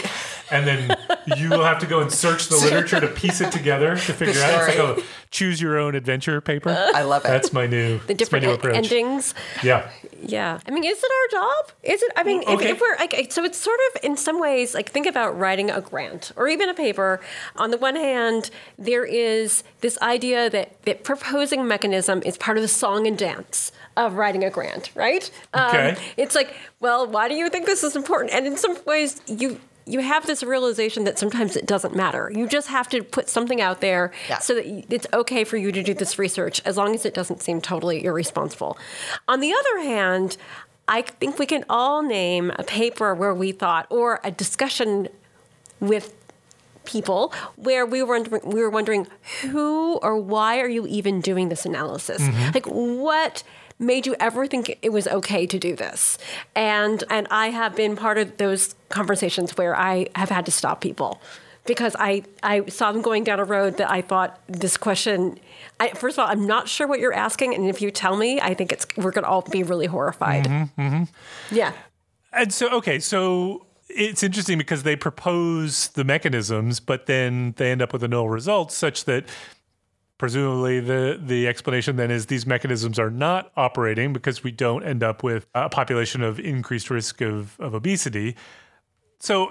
[0.50, 0.96] and then
[1.36, 4.40] you will have to go and search the literature to piece it together to figure
[4.42, 4.68] out.
[4.68, 6.70] It's like a choose your own adventure paper.
[6.94, 7.28] I love it.
[7.28, 7.98] That's my new.
[8.00, 8.76] The that's my different new approach.
[8.76, 9.34] endings.
[9.62, 9.90] Yeah.
[10.22, 10.58] Yeah.
[10.66, 11.72] I mean, is it our job?
[11.82, 12.12] Is it?
[12.16, 12.70] I mean, if, Okay.
[12.70, 15.80] if we're like, so it's sort of in some ways like think about writing a
[15.80, 17.20] grant or even a paper.
[17.56, 22.62] On the one hand, there is this idea that, that proposing mechanism is part of
[22.62, 25.30] the song and dance of writing a grant, right?
[25.54, 25.96] Um, Okay.
[26.16, 28.32] it's like, well, why do you think this is important?
[28.32, 32.30] And in some ways, you you have this realization that sometimes it doesn't matter.
[32.32, 34.38] You just have to put something out there Yeah.
[34.38, 37.42] so that it's okay for you to do this research as long as it doesn't
[37.42, 38.78] seem totally irresponsible.
[39.26, 40.36] On the other hand,
[40.86, 45.08] I think we can all name a paper where we thought, or a discussion
[45.80, 46.14] with
[46.90, 49.06] people where we were wondering, we were wondering
[49.42, 52.22] who or why are you even doing this analysis?
[52.22, 52.50] Mm-hmm.
[52.54, 53.42] Like what
[53.78, 56.18] made you ever think it was okay to do this?
[56.54, 60.80] And and I have been part of those conversations where I have had to stop
[60.80, 61.20] people
[61.66, 65.38] because I, I saw them going down a road that I thought this question.
[65.78, 68.40] I, first of all, I'm not sure what you're asking, and if you tell me,
[68.40, 70.44] I think it's we're going to all be really horrified.
[70.44, 70.80] Mm-hmm.
[70.80, 71.54] Mm-hmm.
[71.54, 71.72] Yeah.
[72.32, 77.82] And so, okay, so it's interesting because they propose the mechanisms, but then they end
[77.82, 79.26] up with a null result, such that
[80.18, 85.02] presumably the the explanation then is these mechanisms are not operating because we don't end
[85.02, 88.36] up with a population of increased risk of, of obesity.
[89.18, 89.50] So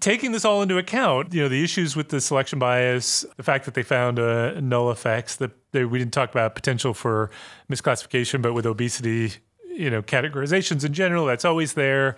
[0.00, 3.64] taking this all into account, you know, the issues with the selection bias, the fact
[3.64, 7.30] that they found uh, null effects, that they, we didn't talk about potential for
[7.70, 9.32] misclassification, but with obesity,
[9.70, 12.16] you know, categorizations in general, that's always there.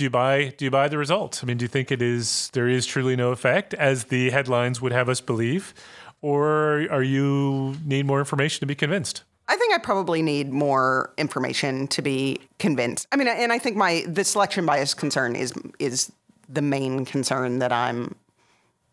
[0.00, 1.40] Do you buy do you buy the result?
[1.42, 4.80] I mean, do you think it is there is truly no effect as the headlines
[4.80, 5.74] would have us believe?
[6.22, 9.24] Or are you need more information to be convinced?
[9.46, 13.08] I think I probably need more information to be convinced.
[13.12, 16.10] I mean, and I think my the selection bias concern is is
[16.48, 18.14] the main concern that I'm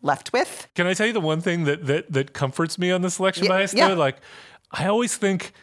[0.02, 0.68] left with.
[0.76, 3.46] Can I tell you the one thing that that that comforts me on the selection
[3.46, 3.88] Yeah, bias yeah.
[3.88, 3.94] though?
[3.96, 4.18] Like
[4.74, 5.54] I always think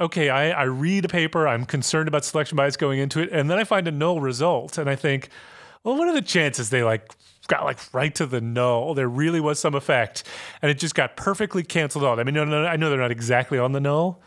[0.00, 3.50] okay, I, I read a paper, I'm concerned about selection bias going into it, and
[3.50, 5.28] then I find a null result and I think,
[5.84, 7.12] well, what are the chances they like
[7.46, 8.94] got like right to the null?
[8.94, 10.24] There really was some effect.
[10.62, 12.18] And it just got perfectly canceled out.
[12.18, 14.22] I mean, no, no, I know they're not exactly on the null,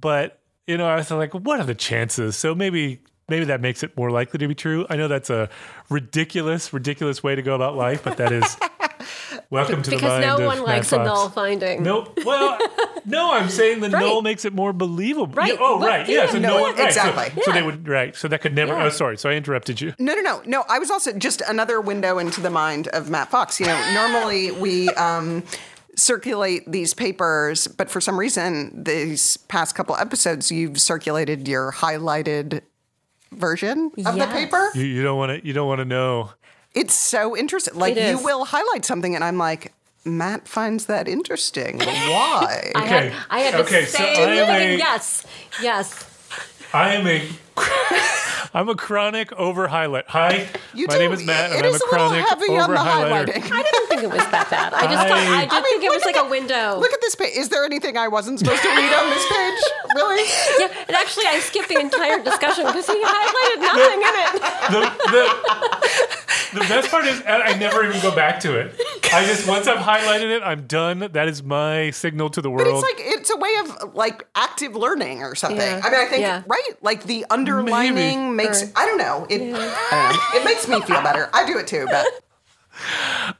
[0.00, 2.36] but you know, I was like, what are the chances?
[2.36, 4.86] So maybe maybe that makes it more likely to be true.
[4.88, 5.48] I know that's a
[5.90, 8.56] ridiculous, ridiculous way to go about life, but that is
[9.50, 11.06] welcome to the Because mind no of one Matt likes a Fox.
[11.06, 11.82] null finding.
[11.82, 12.58] No, well,
[13.04, 14.00] no, I'm saying the Right.
[14.00, 15.26] null makes it more believable.
[15.34, 15.52] Right.
[15.52, 16.08] Yeah, oh, Well, right.
[16.08, 16.24] Yeah.
[16.24, 16.92] yeah, so no, no, one, right.
[16.92, 17.42] so- exactly.
[17.42, 18.14] So, they would, right.
[18.16, 18.84] So that could never, Yeah.
[18.84, 19.16] oh, sorry.
[19.18, 19.94] So I interrupted you.
[19.98, 20.64] No, no, no, no.
[20.68, 23.60] I was also just another window into the mind of Matt Fox.
[23.60, 25.42] You know, normally we um,
[25.94, 32.60] circulate these papers, but for some reason, these past couple episodes, you've circulated your highlighted
[33.32, 34.70] version of the paper.
[34.74, 36.30] You, you don't want to, you don't want to know.
[36.76, 37.74] It's so interesting.
[37.74, 39.72] Like you will highlight something, and I'm like,
[40.04, 41.78] Matt finds that interesting.
[41.80, 42.70] Why?
[42.76, 42.88] I Okay.
[42.88, 44.68] had, I had Okay, the so same I am thing.
[44.74, 45.26] a- Yes.
[45.60, 46.04] Yes.
[46.74, 47.22] I am a,
[48.54, 50.04] I'm a chronic over highlight.
[50.08, 52.60] Hi, You my do- name is Matt, and I'm a a little chronic heavy over
[52.62, 53.32] on the highlighter.
[53.32, 53.52] highlighting.
[53.52, 54.74] I didn't think it was that bad.
[54.74, 56.78] I just thought, I I- did I mean, think it was like at a window.
[56.78, 57.34] Look at this page.
[57.36, 59.62] Is there anything I wasn't supposed to read on this page?
[59.94, 60.28] Really?
[60.60, 64.32] yeah, and actually, I skipped the entire discussion because he highlighted nothing in it.
[64.74, 64.82] the,
[66.52, 68.74] the, the best part is I I never even go back to it.
[69.12, 70.98] I just once I've highlighted it, I'm done.
[71.12, 72.64] That is my signal to the world.
[72.64, 72.84] But world.
[72.86, 75.58] it's like it's a way of like active learning or something.
[75.60, 75.80] Yeah.
[75.84, 76.42] I mean, I think Yeah.
[76.46, 78.62] right, like the underlining makes.
[78.62, 79.26] Or- I don't know.
[79.30, 79.40] It.
[79.42, 80.40] I don't know.
[80.40, 81.28] It makes me feel better.
[81.32, 82.06] I do it too, but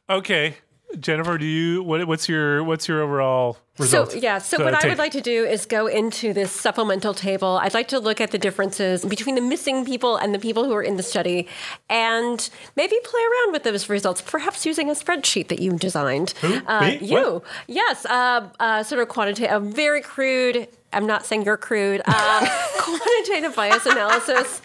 [0.11, 0.57] okay,
[1.01, 4.13] Jennifer, do you what, what's your what's your overall result?
[4.13, 7.13] So yeah, so Uh, what I would like to do is go into this supplemental
[7.13, 7.59] table.
[7.61, 10.73] I'd like to look at the differences between the missing people and the people who
[10.75, 11.49] are in the study,
[11.91, 16.31] and maybe play around with those results, perhaps using a spreadsheet that you designed.
[16.41, 16.61] Who?
[16.67, 16.99] Uh, Me?
[17.03, 17.15] You?
[17.15, 17.43] What?
[17.67, 20.69] Yes, uh, uh, sort of quantitative, a very crude.
[20.93, 22.01] I'm not saying you're crude.
[22.07, 22.47] Uh,
[22.79, 24.63] quantitative bias analysis,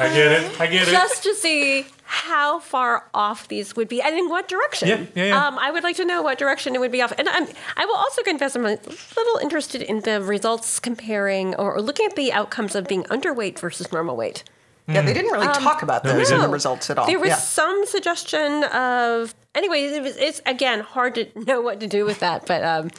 [0.00, 0.60] I get it.
[0.60, 0.90] I get it.
[0.90, 4.88] just to see how far off these would be and in what direction.
[4.88, 5.46] Yeah, yeah, yeah.
[5.46, 7.12] Um, I would like to know what direction it would be off.
[7.18, 8.78] And I'm, I will also confess I'm a
[9.16, 13.58] little interested in the results comparing or, or looking at the outcomes of being underweight
[13.58, 14.44] versus normal weight.
[14.86, 17.06] yeah, they didn't really talk about those in the results at all.
[17.06, 17.36] There was yeah.
[17.36, 19.34] some suggestion of.
[19.54, 22.90] Anyway, it was, it's again hard to know what to do with that, but um,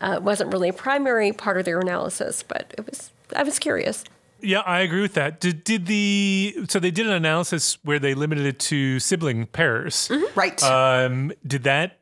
[0.00, 2.44] uh, it wasn't really a primary part of their analysis.
[2.44, 3.10] But it was.
[3.34, 4.04] I was curious.
[4.42, 5.40] Yeah, I agree with that.
[5.40, 10.08] Did did the so they did an analysis where they limited it to sibling pairs.
[10.08, 10.38] Mm-hmm.
[10.38, 10.62] right.
[10.62, 11.98] Um, did that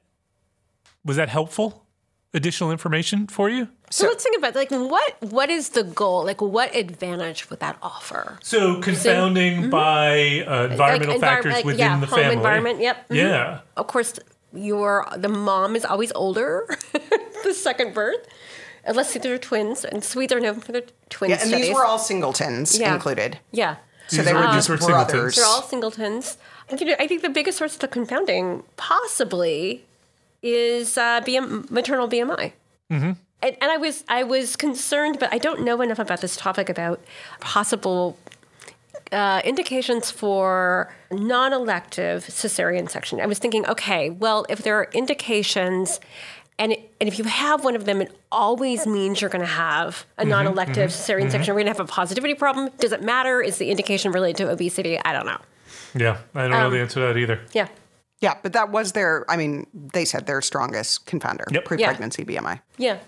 [1.04, 1.86] was that helpful?
[2.32, 3.66] Additional information for you?
[3.90, 6.24] So, let's think about like what what is the goal?
[6.24, 8.38] Like what advantage would that offer?
[8.42, 11.56] So confounding by uh, environmental envir- factors Mm-hmm.
[11.56, 12.36] like, within yeah, the home family.
[12.36, 12.80] environment.
[12.80, 13.08] Yep.
[13.08, 13.16] mhm.
[13.16, 13.60] Yeah.
[13.76, 14.14] Of course,
[14.54, 16.66] your the mom is always older.
[17.44, 18.24] the second birth,
[18.84, 21.66] unless they're twins, and Swedes are known for their twin yeah, and studies.
[21.68, 22.94] these were all singletons Yeah.
[22.94, 23.38] included.
[23.52, 23.76] yeah.
[24.08, 25.12] So These they were- were just were singletons.
[25.12, 25.36] brothers.
[25.36, 26.36] They're all singletons.
[26.68, 29.84] And, you know, I think the biggest source of the confounding, possibly,
[30.42, 32.52] is uh, BM, maternal BMI.
[32.90, 33.12] Mm-hmm.
[33.42, 36.68] And, and I was I was concerned, but I don't know enough about this topic
[36.68, 37.00] about
[37.40, 38.18] possible
[39.12, 43.20] uh, indications for non-elective cesarean section.
[43.20, 46.00] I was thinking, okay, well, if there are indications,
[46.60, 49.46] and it, and if you have one of them, it always means you're going to
[49.50, 51.40] have a mm-hmm, non-elective mm-hmm, cesarean section.
[51.40, 51.50] Mm-hmm.
[51.52, 52.68] We're going to have a positivity problem.
[52.78, 53.40] Does it matter?
[53.40, 54.98] Is the indication related to obesity?
[55.02, 55.38] I don't know.
[55.94, 56.18] Yeah.
[56.34, 57.40] I don't Um, know the um, answer to that either.
[57.52, 57.68] Yeah.
[58.20, 59.24] Yeah, but that was their.
[59.30, 61.64] I mean, they said their strongest confounder, Yep.
[61.64, 62.60] pre-pregnancy BMI.
[62.76, 62.98] Yeah.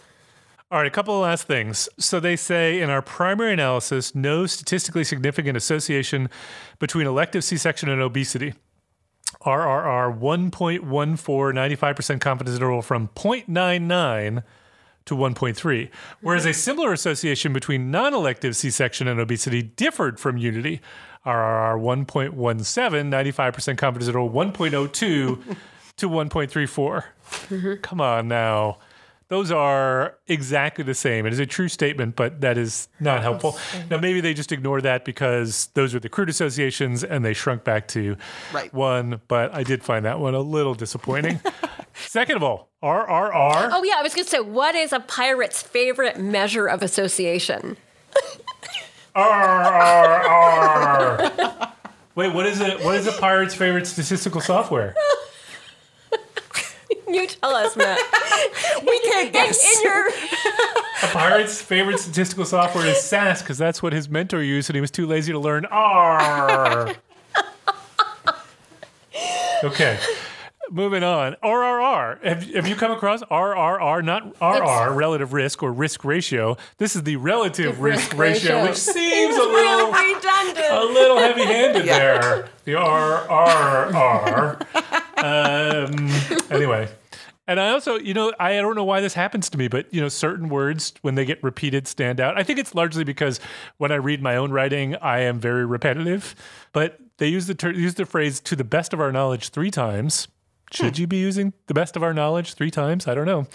[0.70, 1.86] All right, a couple of last things.
[1.98, 6.30] So they say in our primary analysis, no statistically significant association
[6.78, 8.55] between elective C section and obesity.
[9.41, 14.43] RRR 1.14, 95% confidence interval from 0.99
[15.05, 15.91] to 1.3.
[16.20, 20.80] Whereas a similar association between non elective C section and obesity differed from Unity.
[21.24, 27.05] RRR 1.17, 95% confidence interval 1.02 to 1.34.
[27.49, 27.74] Mm-hmm.
[27.83, 28.78] Come on now.
[29.33, 31.24] Those are exactly the same.
[31.24, 33.57] It is a true statement, but that is not helpful.
[33.89, 37.64] Now, maybe they just ignore that because those are the crude associations and they shrunk
[37.64, 38.18] back to
[38.53, 38.70] Right.
[38.74, 41.41] one, but I did find that one a little disappointing.
[41.95, 43.70] Second of all, RRR.
[43.72, 47.78] Oh yeah, I was going to say, what is a pirate's favorite measure of association?
[50.12, 50.53] RRR.
[52.14, 52.85] Wait, what is it?
[52.85, 54.95] What is a pirate's favorite statistical software?
[57.09, 57.99] You tell us, Matt.
[58.86, 59.76] We can't in, guess.
[59.76, 64.70] in your A pirate's favorite statistical software is SAS because that's what his mentor used,
[64.70, 66.95] and he was too lazy to learn R.
[69.64, 69.99] okay.
[70.70, 71.36] Moving on.
[71.43, 72.22] RRR.
[72.24, 76.57] Have, have you come across RRR, not RR, It's- relative risk or risk ratio?
[76.78, 78.68] This is the relative risk, risk ratio, ratio.
[78.70, 80.66] which seems a little redundant.
[80.72, 81.99] a little heavy handed Yeah.
[81.99, 82.49] there.
[82.64, 84.66] The RRR.
[85.23, 86.09] Um,
[86.51, 86.89] anyway.
[87.47, 90.01] And I also, you know, I don't know why this happens to me, but, you
[90.01, 92.39] know, certain words, when they get repeated, stand out.
[92.39, 93.41] I think it's largely because
[93.79, 96.37] when I read my own writing, I am very repetitive.
[96.73, 99.70] But they use the, ter- use the phrase to the best of our knowledge three
[99.70, 100.29] times.
[100.73, 103.07] Should you be using the best of our knowledge three times?
[103.07, 103.47] I don't know.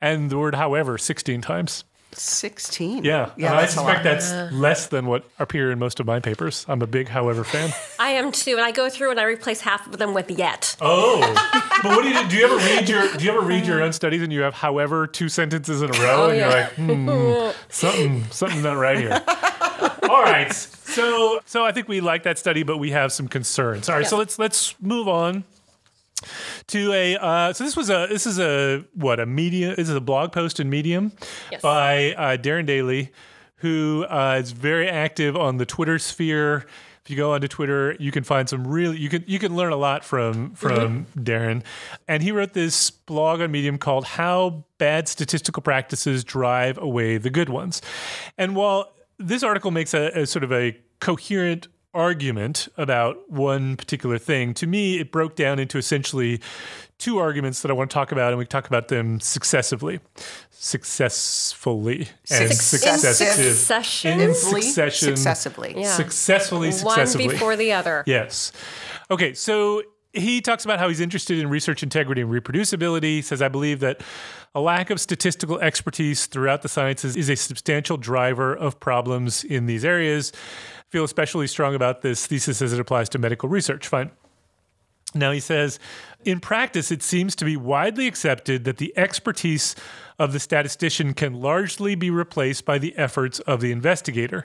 [0.00, 1.84] And the word however 16 times.
[2.12, 3.04] 16.
[3.04, 3.30] Yeah.
[3.36, 4.04] Yeah, and I suspect lot.
[4.04, 6.64] that's less than what appear in most of my papers.
[6.68, 7.70] I'm a big however fan.
[7.98, 10.76] I am too, and I go through and I replace half of them with yet.
[10.80, 11.20] Oh,
[11.82, 12.28] but what do you do?
[12.28, 14.54] Do you ever read your Do you ever read your own studies and you have
[14.54, 18.98] however two sentences in a row Oh, and you're like, hmm, something something's not right
[18.98, 19.22] here.
[20.08, 23.88] All right, so so I think we like that study, but we have some concerns.
[23.88, 25.44] All right, so let's let's move on
[26.68, 29.94] to a uh, so this was a this is a what a media this is
[29.94, 31.12] a blog post in Medium
[31.50, 31.60] Yes.
[31.62, 33.10] by uh, Darren Dahly,
[33.56, 36.66] who uh, is very active on the Twitter sphere.
[37.04, 39.72] If you go onto Twitter, you can find some really you can you can learn
[39.72, 41.62] a lot from from Darren,
[42.08, 47.30] and he wrote this blog on Medium called "How Bad Statistical Practices Drive Away the
[47.30, 47.80] Good Ones,"
[48.36, 54.18] and while this article makes a, a sort of a coherent argument about one particular
[54.18, 54.52] thing.
[54.54, 56.40] To me, it broke down into essentially
[56.98, 60.00] two arguments that I want to talk about, and we can talk about them successively,
[60.50, 63.14] successfully, and Successive.
[63.14, 63.54] successive.
[63.54, 64.20] Succession.
[64.20, 64.62] In Successively.
[64.62, 65.16] succession.
[65.16, 65.74] Successively.
[65.76, 65.94] Yeah.
[65.94, 68.04] Successfully, One before the other.
[68.06, 68.52] Yes.
[69.10, 69.82] Okay, so
[70.12, 73.02] he talks about how he's interested in research integrity and reproducibility.
[73.16, 74.02] He says, I believe that
[74.54, 79.66] a lack of statistical expertise throughout the sciences is a substantial driver of problems in
[79.66, 80.32] these areas.
[80.90, 83.88] Feel especially strong about this thesis as it applies to medical research.
[83.88, 84.10] Fine.
[85.14, 85.78] Now he says,
[86.24, 89.74] in practice, it seems to be widely accepted that the expertise
[90.18, 94.44] of the statistician can largely be replaced by the efforts of the investigator.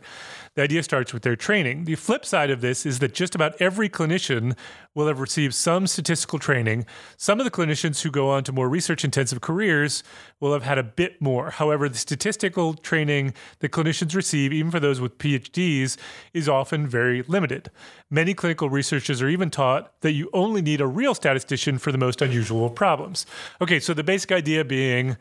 [0.54, 1.86] The idea starts with their training.
[1.86, 4.58] The flip side of this is that just about every clinician
[4.94, 6.86] will have received some statistical training.
[7.16, 10.04] Some of the clinicians who go on to more research intensive careers
[10.42, 11.52] will have had a bit more.
[11.52, 15.96] However, the statistical training that clinicians receive, even for those with PhDs,
[16.34, 17.72] is often very limited.
[18.10, 21.98] Many clinical researchers are even taught that you only need a real statistician for the
[21.98, 23.26] most unusual problems.
[23.62, 25.16] Okay, so the basic idea being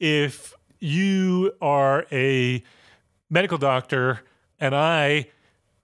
[0.00, 2.62] if you are a
[3.30, 4.20] medical doctor
[4.60, 5.28] and I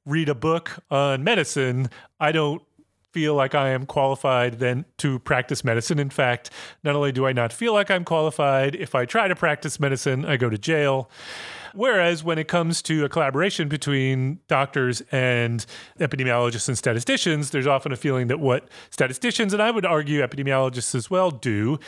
[0.04, 2.62] read a book on medicine, I don't
[3.12, 5.98] feel like I am qualified then to practice medicine.
[5.98, 6.50] In fact,
[6.82, 10.24] not only do I not feel like I'm qualified, if I try to practice medicine,
[10.24, 11.10] I go to jail.
[11.74, 15.64] Whereas when it comes to a collaboration between doctors and
[15.98, 20.94] epidemiologists and statisticians, there's often a feeling that what statisticians and I would argue epidemiologists
[20.94, 21.78] as well do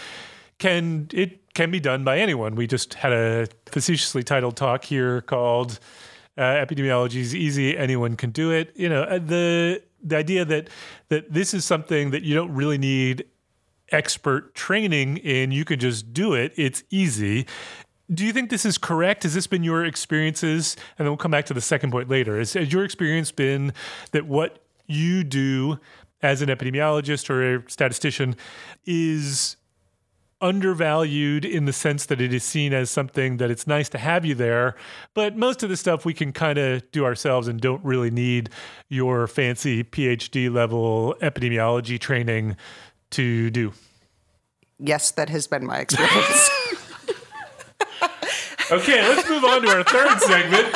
[0.59, 2.55] can it can be done by anyone.
[2.55, 5.79] We just had a facetiously titled talk here called
[6.37, 10.69] uh, "Epidemiology is Easy; Anyone Can Do It." You know, uh, the the idea that
[11.09, 13.25] that this is something that you don't really need
[13.91, 15.53] expert training in.
[15.53, 16.53] You can just do it.
[16.57, 17.47] It's easy.
[18.13, 19.23] Do you think this is correct?
[19.23, 20.77] Has this been your experiences?
[20.99, 22.39] And then we'll come back to the second point later.
[22.39, 23.73] Has, has your experience been
[24.13, 25.79] that what you do
[26.23, 28.37] as an epidemiologist or a statistician
[28.85, 29.57] is
[30.41, 34.25] undervalued in the sense that it is seen as something that it's nice to have
[34.25, 34.75] you there,
[35.15, 38.51] but most of the stuff we can kind of do ourselves and don't really need
[38.89, 42.57] your fancy PhD level epidemiology training
[43.11, 43.73] to do.
[44.79, 46.51] Yes, that has been my experience.
[48.71, 50.75] Okay, let's move on to our third segment.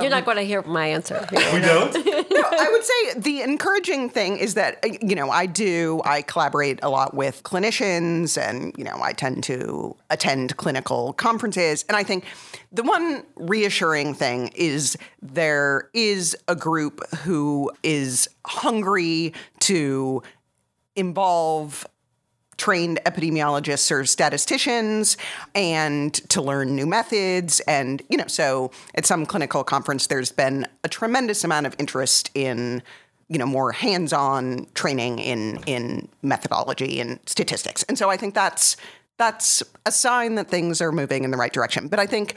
[0.00, 1.26] You're not going to hear my answer.
[1.30, 1.52] here.
[1.52, 1.92] We don't.
[2.30, 6.22] No, I would say the encouraging thing is that uh, you know I do I
[6.22, 11.96] collaborate a lot with clinicians, and you know I tend to attend clinical conferences, and
[11.96, 12.24] I think
[12.72, 20.22] the one reassuring thing is there is a group who is hungry to
[20.96, 21.86] involve
[22.60, 25.16] trained epidemiologists or statisticians
[25.54, 27.60] and to learn new methods.
[27.60, 32.30] And, you know, so at some clinical conference, there's been a tremendous amount of interest
[32.34, 32.82] in
[33.28, 38.76] you know more hands-on training in in methodology and statistics and so i think that's
[39.20, 42.34] that's a sign that things are moving in the right direction but i think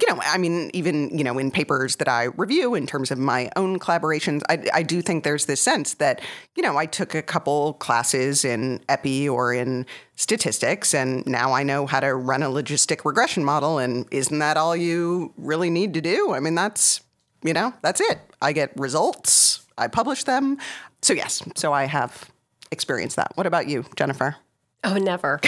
[0.00, 3.18] you know, I mean, even, you know, in papers that I review in terms of
[3.18, 6.20] my own collaborations, I, I, do think there's this sense that,
[6.56, 11.62] you know, I took a couple classes in epi or in statistics, and now I
[11.62, 13.78] know how to run a logistic regression model.
[13.78, 16.34] And isn't that all you really need to do?
[16.34, 17.00] I mean, that's,
[17.44, 18.18] you know, that's it.
[18.42, 20.58] I get results, I publish them.
[21.02, 22.32] So, yes, so I have
[22.72, 23.30] experienced that.
[23.36, 24.36] What about you, Jennifer?
[24.84, 25.40] Oh, never.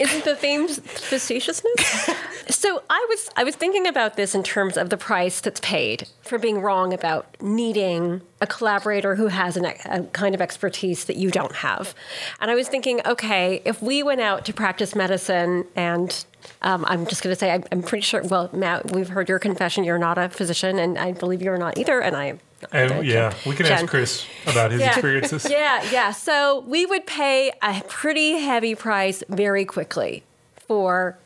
[0.00, 2.10] Isn't the theme facetiousness?
[2.48, 6.08] so I was I was thinking about this in terms of the price that's paid
[6.22, 11.16] for being wrong about needing a collaborator who has an, a kind of expertise that
[11.16, 11.94] you don't have.
[12.40, 16.24] And I was thinking, okay, if we went out to practice medicine and
[16.62, 19.38] um, I'm just going to say, I, I'm pretty sure, well, Matt, we've heard your
[19.38, 19.84] confession.
[19.84, 22.00] You're not a physician, and I believe you're not either.
[22.00, 23.78] And I and yeah, we can Jen.
[23.78, 24.90] ask Chris about his yeah.
[24.90, 25.46] experiences.
[25.50, 26.12] Yeah, yeah.
[26.12, 30.22] So we would pay a pretty heavy price very quickly
[30.66, 31.18] for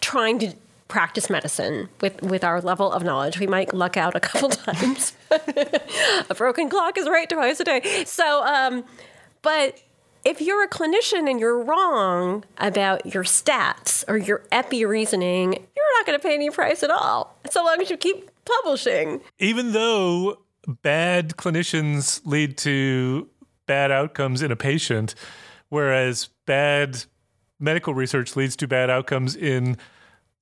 [0.00, 0.54] trying to
[0.88, 3.38] practice medicine with, with our level of knowledge.
[3.38, 5.14] We might luck out a couple times.
[5.30, 8.04] a broken clock is right twice a day.
[8.04, 8.84] So, um,
[9.40, 9.80] but
[10.24, 15.98] if you're a clinician and you're wrong about your stats or your epi reasoning, you're
[15.98, 19.22] not going to pay any price at all, so long as you keep publishing.
[19.38, 23.28] Even though bad clinicians lead to
[23.66, 25.14] bad outcomes in a patient,
[25.68, 27.04] whereas bad
[27.58, 29.76] medical research leads to bad outcomes in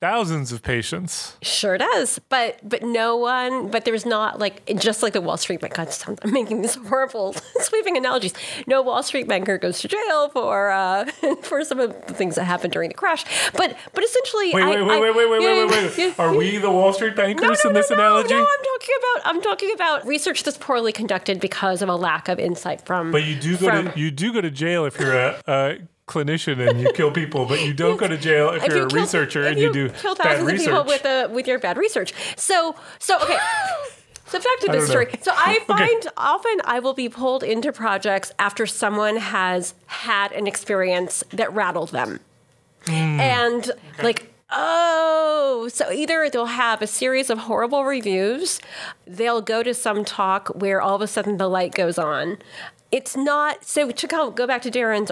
[0.01, 1.37] thousands of patients.
[1.43, 2.19] Sure does.
[2.29, 5.75] But but no one, but there's not like just like the Wall Street bank.
[5.75, 5.89] God,
[6.23, 8.35] I'm making these horrible sweeping analogies.
[8.67, 11.05] No Wall Street banker goes to jail for uh,
[11.43, 13.25] for some of the things that happened during the crash.
[13.53, 16.57] But but essentially, wait wait wait, I, wait wait wait wait wait wait Are we
[16.59, 18.35] the Wall Street bankers no, no, in this no, analogy?
[18.35, 22.29] No, I'm talking about I'm talking about research that's poorly conducted because of a lack
[22.29, 23.13] of insight from.
[23.13, 25.43] But you do go from, to you do go to jail if you're a.
[25.47, 25.79] a
[26.11, 28.85] clinician and you kill people, but you don't go to jail if, if you're you
[28.85, 31.47] a kill, researcher and you, you, do kill thousands bad of people with a, with
[31.47, 32.13] your bad research.
[32.37, 33.39] So so okay.
[34.27, 35.07] So back to this story.
[35.07, 35.19] Know.
[35.23, 36.09] So I find okay.
[36.17, 41.89] often I will be pulled into projects after someone has had an experience that rattled
[41.89, 42.21] them.
[42.85, 43.19] Mm.
[43.19, 44.03] And okay.
[44.05, 48.61] like Oh, so either they'll have a series of horrible reviews,
[49.07, 52.39] they'll go to some talk where all of a sudden the light goes on,
[52.93, 55.11] it's not so to go, back to Darren's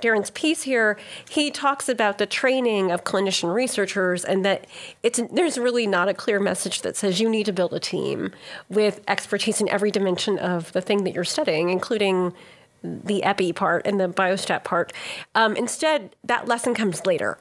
[0.00, 0.98] Darren's piece here.
[1.28, 4.66] He talks about the training of clinician researchers and that
[5.02, 8.32] it's there's really not a clear message that says you need to build a team
[8.68, 12.32] with expertise in every dimension of the thing that you're studying, including
[12.82, 14.92] the epi part and the biostat part.
[15.34, 17.38] Um, instead, that lesson comes later,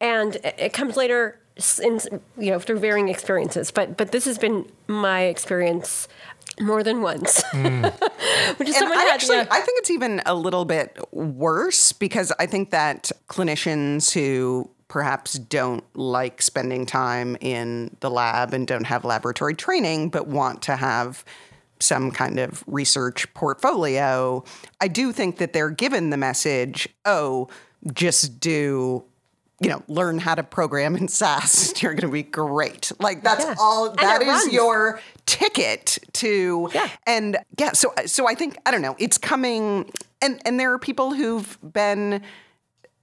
[0.00, 1.38] and it comes later
[1.82, 2.00] in
[2.38, 3.70] you know through varying experiences.
[3.70, 6.08] But but this has been my experience
[6.60, 7.42] more than once.
[7.52, 7.92] Mm.
[8.58, 9.46] Which is someone I had, actually, yeah.
[9.50, 15.34] I think it's even a little bit worse because I think that clinicians who perhaps
[15.34, 20.76] don't like spending time in the lab and don't have laboratory training, but want to
[20.76, 21.24] have
[21.78, 24.44] some kind of research portfolio,
[24.80, 27.48] I do think that they're given the message, oh,
[27.92, 29.04] just do
[29.60, 31.82] you know, learn how to program in SAS.
[31.82, 32.90] You're going to be great.
[32.98, 33.54] Like that's yeah.
[33.58, 33.90] all.
[33.92, 34.52] That is runs.
[34.52, 36.70] your ticket to.
[36.74, 36.88] Yeah.
[37.06, 38.96] And yeah, so so I think I don't know.
[38.98, 39.90] It's coming,
[40.22, 42.22] and and there are people who've been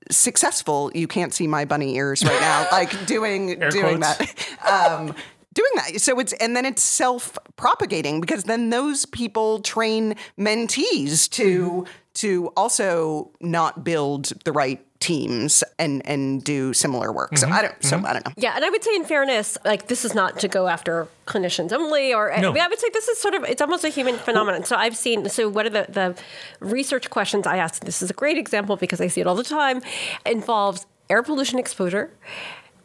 [0.09, 0.91] successful.
[0.95, 4.17] You can't see my bunny ears right now, like doing Air doing quotes.
[4.17, 4.47] that.
[4.67, 5.15] Um,
[5.53, 6.01] doing that.
[6.01, 11.91] So it's and then it's self propagating because then those people train mentees to mm-hmm.
[12.15, 17.31] to also not build the right teams and and do similar work.
[17.31, 17.51] Mm-hmm.
[17.51, 17.83] So I don't.
[17.83, 18.05] So mm-hmm.
[18.05, 18.33] I don't know.
[18.37, 21.71] Yeah, and I would say, in fairness, like this is not to go after clinicians
[21.71, 22.55] only, or no.
[22.55, 24.63] I would say this is sort of it's almost a human phenomenon.
[24.63, 25.29] So I've seen.
[25.29, 26.15] So what are the the
[26.59, 27.83] research questions I ask?
[27.83, 29.81] This is a great example because I see it all the time.
[30.25, 32.11] Involves air pollution exposure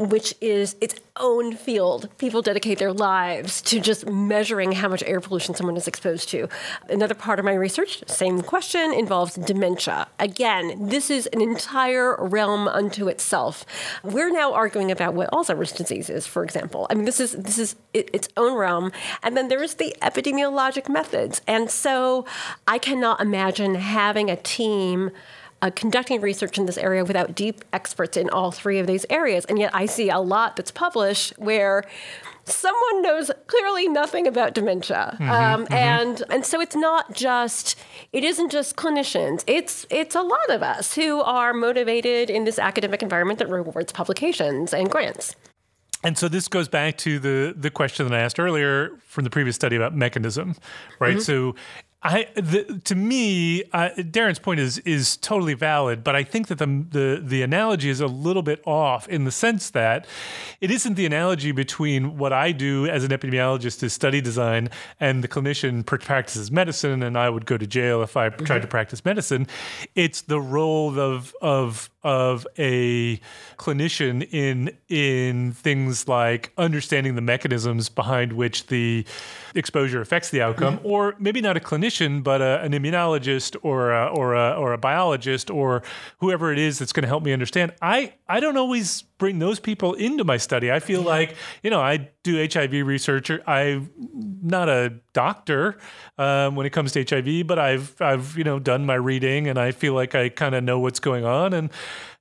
[0.08, 2.08] which is its own field.
[2.18, 6.48] People dedicate their lives to just measuring how much air pollution someone is exposed to.
[6.88, 10.08] Another part of my research, same question, involves dementia.
[10.18, 13.64] Again, this is an entire realm unto itself.
[14.02, 16.86] We're now arguing about what Alzheimer's disease is, for example.
[16.90, 18.92] I mean, this is this is its own realm,
[19.22, 21.42] and then there is the epidemiologic methods.
[21.46, 22.24] And so,
[22.66, 25.10] I cannot imagine having a team
[25.62, 29.44] uh, conducting research in this area without deep experts in all three of these areas.
[29.46, 31.84] And yet I see a lot that's published where
[32.44, 35.16] someone knows clearly nothing about dementia.
[35.20, 35.72] Mm-hmm, um, mm-hmm.
[35.72, 37.78] And and so it's not just
[38.12, 39.44] it isn't just clinicians.
[39.46, 43.92] It's it's a lot of us who are motivated in this academic environment that rewards
[43.92, 45.36] publications and grants.
[46.04, 49.30] And so this goes back to the the question that I asked earlier from the
[49.30, 50.56] previous study about mechanism,
[50.98, 51.12] right?
[51.12, 51.20] Mm-hmm.
[51.20, 51.54] So
[52.04, 56.58] I, the, to me, uh, Darren's point is is totally valid, but I think that
[56.58, 60.06] the, the the analogy is a little bit off in the sense that
[60.60, 65.22] it isn't the analogy between what I do as an epidemiologist is study design and
[65.22, 68.46] the clinician practices medicine, and I would go to jail if I mm-hmm.
[68.46, 69.46] tried to practice medicine.
[69.94, 73.20] It's the role of of of a
[73.58, 79.06] clinician in in things like understanding the mechanisms behind which the
[79.54, 80.86] exposure affects the outcome, mm-hmm.
[80.86, 84.78] or maybe not a clinician, but a, an immunologist or a, or a, or a
[84.78, 85.82] biologist or
[86.18, 87.72] whoever it is that's going to help me understand.
[87.80, 90.72] I I don't always bring those people into my study.
[90.72, 93.30] I feel like you know I do HIV research.
[93.46, 93.88] I'm
[94.42, 95.78] not a doctor
[96.18, 99.60] um, when it comes to HIV, but I've I've you know done my reading and
[99.60, 101.70] I feel like I kind of know what's going on and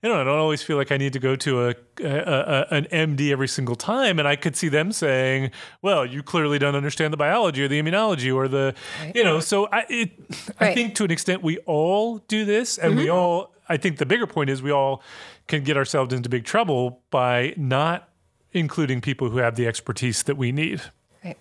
[0.04, 2.68] you know, I don't always feel like I need to go to a, a, a,
[2.72, 4.18] an MD every single time.
[4.18, 5.52] And I could see them saying,
[5.84, 9.16] "Well, you clearly don't understand the biology or the immunology or the, right.
[9.16, 10.12] you know." So I, it,
[10.60, 10.72] right.
[10.72, 13.02] I think to an extent we all do this, and mm-hmm.
[13.02, 13.54] we all.
[13.72, 15.02] I think the bigger point is we all
[15.48, 18.10] can get ourselves into big trouble by not
[18.52, 20.82] including people who have the expertise that we need.
[21.24, 21.38] Right.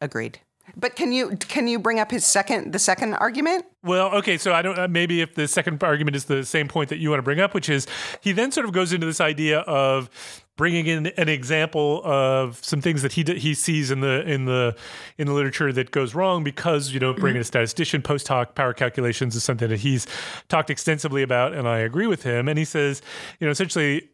[0.00, 0.38] Agreed.
[0.76, 3.66] But can you can you bring up his second the second argument?
[3.82, 6.88] Well, okay, so I don't uh, maybe if the second argument is the same point
[6.88, 7.86] that you want to bring up, which is
[8.20, 10.08] he then sort of goes into this idea of
[10.56, 14.76] bringing in an example of some things that he he sees in the in the
[15.18, 17.20] in the literature that goes wrong because you don't mm-hmm.
[17.20, 18.02] bring in a statistician.
[18.02, 20.06] Post hoc power calculations is something that he's
[20.48, 22.48] talked extensively about, and I agree with him.
[22.48, 23.02] And he says,
[23.40, 24.08] you know, essentially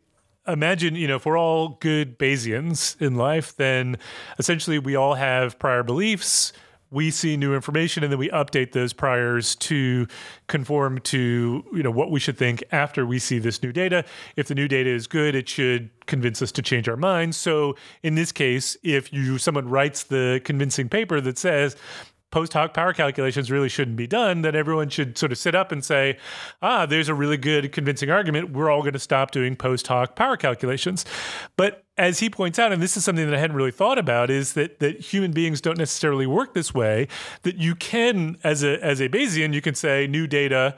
[0.47, 3.99] imagine, you know, if we're all good Bayesians in life, then
[4.38, 6.53] essentially we all have prior beliefs.
[6.91, 10.07] We see new information and then we update those priors to
[10.49, 14.05] conform to, you know, what we should think after we see this new data.
[14.36, 17.36] If the new data is good, it should convince us to change our minds.
[17.36, 21.76] So in this case, if you someone writes the convincing paper that says
[22.30, 25.72] post hoc power calculations really shouldn't be done, then everyone should sort of sit up
[25.72, 26.16] and say,
[26.62, 28.51] ah, there's a really good convincing argument.
[28.53, 31.05] We're all going to stop doing post hoc power calculations.
[31.57, 34.30] But as he points out, and this is something that I hadn't really thought about,
[34.30, 37.09] is that that human beings don't necessarily work this way.
[37.42, 40.76] That you can, as a as a Bayesian, you can say new data.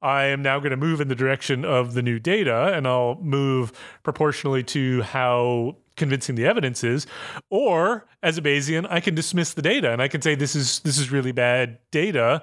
[0.00, 3.16] I am now going to move in the direction of the new data, and I'll
[3.20, 7.06] move proportionally to how convincing the evidence is
[7.50, 10.80] or as a bayesian i can dismiss the data and i can say this is
[10.80, 12.42] this is really bad data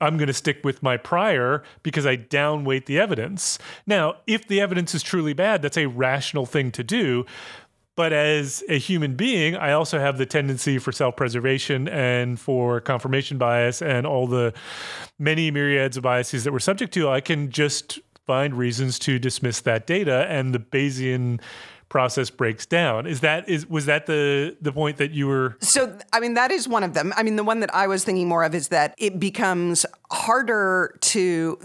[0.00, 3.56] i'm going to stick with my prior because i downweight the evidence
[3.86, 7.24] now if the evidence is truly bad that's a rational thing to do
[7.98, 12.80] but as a human being, I also have the tendency for self preservation and for
[12.80, 14.54] confirmation bias and all the
[15.18, 17.08] many myriads of biases that we're subject to.
[17.08, 20.26] I can just find reasons to dismiss that data.
[20.28, 21.40] And the Bayesian
[21.88, 23.06] process breaks down.
[23.06, 26.50] Is that is was that the the point that you were So I mean that
[26.50, 27.12] is one of them.
[27.16, 30.96] I mean the one that I was thinking more of is that it becomes harder
[31.00, 31.58] to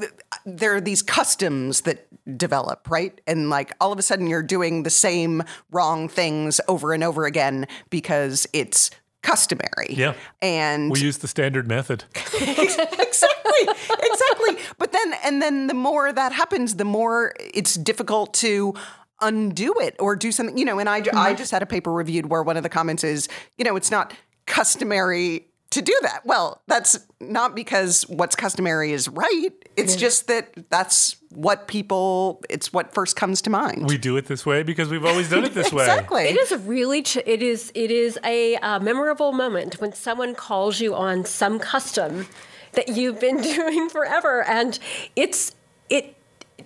[0.46, 2.08] there are these customs that
[2.38, 3.20] develop, right?
[3.28, 7.26] And like all of a sudden you're doing the same wrong things over and over
[7.26, 8.92] again because it's
[9.24, 9.88] customary.
[9.90, 10.14] Yeah.
[10.42, 12.04] And we use the standard method.
[12.16, 13.62] exactly.
[13.64, 14.58] Exactly.
[14.78, 18.74] But then and then the more that happens, the more it's difficult to
[19.22, 20.80] undo it or do something, you know.
[20.80, 21.18] And I, mm-hmm.
[21.18, 23.92] I just had a paper reviewed where one of the comments is, you know, it's
[23.92, 24.14] not
[24.46, 26.24] customary to do that.
[26.24, 29.50] Well, that's not because what's customary is right.
[29.76, 30.00] It's yeah.
[30.00, 33.88] just that that's what people, it's what first comes to mind.
[33.88, 35.76] We do it this way because we've always done it this exactly.
[35.78, 35.84] way.
[35.86, 36.24] Exactly.
[36.26, 40.36] It is a really, ch- it is, it is a uh, memorable moment when someone
[40.36, 42.28] calls you on some custom
[42.74, 44.44] that you've been doing forever.
[44.44, 44.78] And
[45.16, 45.56] it's,
[45.90, 46.16] it,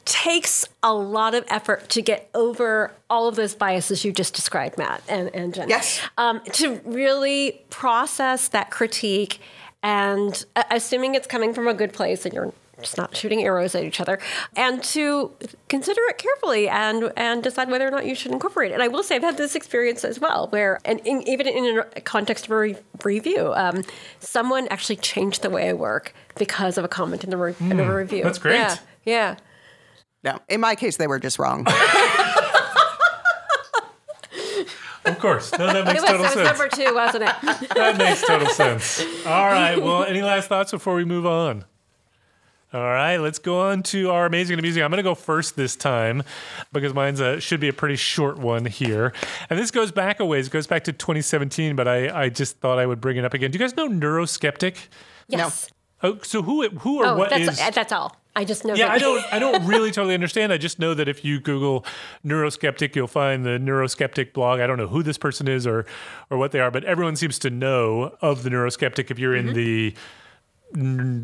[0.05, 4.77] takes a lot of effort to get over all of those biases you just described,
[4.77, 5.69] Matt and, and Jen.
[5.69, 6.01] Yes.
[6.17, 9.39] Um, to really process that critique
[9.83, 13.73] and uh, assuming it's coming from a good place and you're just not shooting arrows
[13.73, 14.19] at each other,
[14.55, 15.31] and to
[15.67, 18.75] consider it carefully and and decide whether or not you should incorporate it.
[18.75, 21.83] And I will say I've had this experience as well, where and in, even in
[21.95, 23.83] a context of a re- review, um,
[24.19, 27.79] someone actually changed the way I work because of a comment in the, re- in
[27.79, 28.23] a review.
[28.23, 28.55] that's great.
[28.55, 29.35] Yeah, yeah.
[30.23, 31.65] No, in my case, they were just wrong.
[35.05, 35.57] Of course.
[35.57, 36.59] No, that makes It was, total that was sense.
[36.59, 37.69] number two, wasn't it?
[37.75, 38.99] That makes total sense.
[39.25, 39.81] All right.
[39.81, 41.63] Well, any last thoughts before we move on?
[42.73, 44.83] All right, let's go on to our amazing and amusing.
[44.83, 46.23] I'm going to go first this time
[46.73, 49.13] because mine's a, should be a pretty short one here.
[49.49, 50.47] And this goes back a ways.
[50.47, 53.33] It goes back to 2017, but I, I just thought I would bring it up
[53.33, 53.51] again.
[53.51, 54.75] Do you guys know Neuroskeptic?
[55.29, 55.69] Yes.
[56.03, 57.75] Oh, so who who or what is Oh, what that's is?
[57.75, 58.17] that's all.
[58.37, 58.75] I just know.
[58.75, 58.93] Yeah, that.
[58.93, 60.53] I don't I don't really totally understand.
[60.53, 61.83] I just know that if you Google
[62.23, 64.59] neuroskeptic, you'll find the neuroskeptic blog.
[64.59, 65.87] I don't know who this person is or
[66.29, 69.53] or what they are, but everyone seems to know of the neuroskeptic if you're in
[69.53, 69.95] the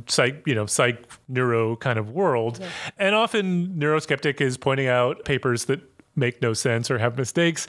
[0.08, 2.60] psych, you know, psych neuro kind of world.
[2.98, 5.82] And often neuroskeptic is pointing out papers that
[6.16, 7.68] make no sense or have mistakes.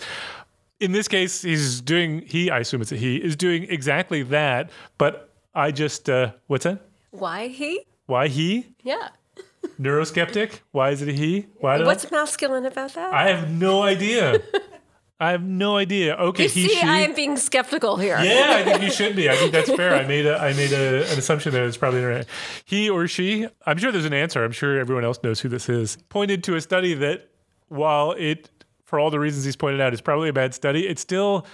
[0.81, 4.71] In this case, he's doing he I assume it's a he is doing exactly that,
[4.97, 6.81] but I just uh what's that?
[7.11, 7.83] Why he?
[8.07, 8.69] Why he?
[8.83, 9.11] Yeah.
[9.81, 10.61] Neuroskeptic?
[10.73, 11.47] Why is it a he?
[11.57, 13.13] Why do What's masculine about that?
[13.13, 14.41] I have no idea.
[15.21, 16.17] I have no idea.
[16.17, 16.87] Okay, you he see, she.
[16.87, 18.19] I am being skeptical here.
[18.21, 19.31] yeah, I think you should be.
[19.31, 19.95] I think that's fair.
[19.95, 22.27] I made a I made a, an assumption that it's probably right.
[22.65, 23.47] He or she.
[23.65, 24.45] I'm sure there's an answer.
[24.45, 25.97] I'm sure everyone else knows who this is.
[26.09, 27.31] Pointed to a study that
[27.69, 28.51] while it,
[28.85, 31.47] for all the reasons he's pointed out, is probably a bad study, it still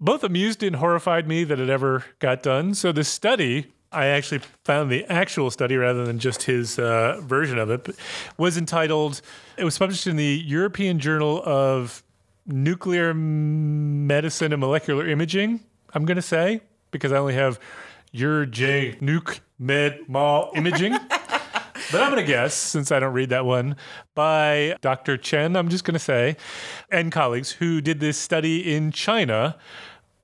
[0.00, 2.74] both amused and horrified me that it ever got done.
[2.74, 7.58] So the study, I actually found the actual study rather than just his uh, version
[7.58, 7.96] of it,
[8.36, 9.20] was entitled.
[9.56, 12.02] It was published in the European Journal of
[12.46, 15.60] Nuclear Medicine and Molecular Imaging.
[15.94, 17.58] I'm going to say because I only have
[18.20, 20.96] Ur J Nuke Med Mal Imaging.
[21.92, 23.76] But I'm going to guess, since I don't read that one,
[24.14, 25.16] by Dr.
[25.16, 26.36] Chen, I'm just going to say,
[26.90, 29.56] and colleagues who did this study in China.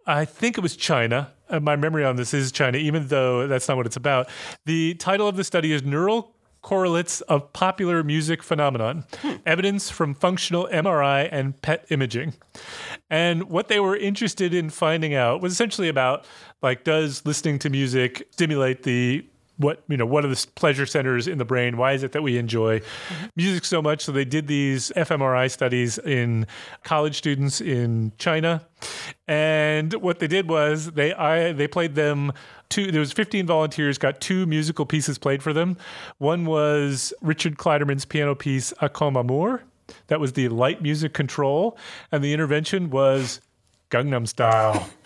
[0.07, 1.33] I think it was China.
[1.51, 4.29] Uh, my memory on this is China, even though that's not what it's about.
[4.67, 9.05] The title of the study is Neural Correlates of Popular Music Phenomenon
[9.47, 12.35] Evidence from Functional MRI and PET Imaging.
[13.09, 16.27] And what they were interested in finding out was essentially about
[16.63, 19.27] like, does listening to music stimulate the
[19.61, 21.77] what you know what are the pleasure centers in the brain?
[21.77, 23.27] Why is it that we enjoy mm-hmm.
[23.37, 24.03] music so much?
[24.05, 26.47] So they did these fMRI studies in
[26.83, 28.67] college students in China.
[29.29, 32.33] And what they did was they I they played them
[32.71, 35.77] two there was 15 volunteers got two musical pieces played for them.
[36.19, 39.63] One was Richard Clayderman's piano piece A Comme Amour.
[40.07, 41.77] That was the light music control.
[42.11, 43.41] And the intervention was
[43.91, 44.89] Gangnam Style.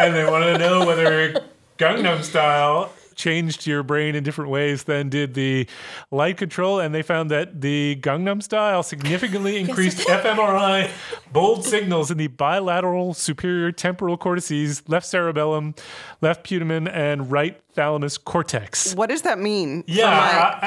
[0.00, 1.34] And they wanted to know whether
[1.82, 5.66] Gangnam Style changed your brain in different ways than did the
[6.12, 10.88] light control and they found that the Gangnam Style significantly increased fMRI
[11.32, 15.74] bold signals in the bilateral superior temporal cortices left cerebellum
[16.20, 19.82] left putamen and right thalamus cortex what does that mean?
[19.86, 20.12] yeah my-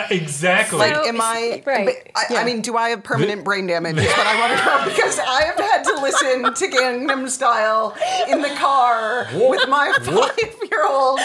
[0.02, 1.62] I- I- exactly Like, So- am I?
[1.66, 2.40] Right, I, yeah.
[2.40, 3.98] I mean, do I have permanent brain damage?
[4.00, 7.96] Is what I want to know because I have had to listen to Gangnam Style
[8.30, 11.20] in the car with my five-year-old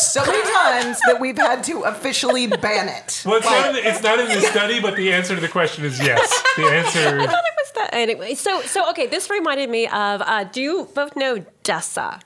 [0.00, 3.22] so many times that we've had to officially ban it.
[3.26, 5.48] well, it's, not in the, it's not in the study but the answer to the
[5.48, 8.34] question is yes the answer I thought it was that anyway.
[8.34, 10.20] So so okay, this reminded me of.
[10.22, 12.20] Uh, do you both know Dessa?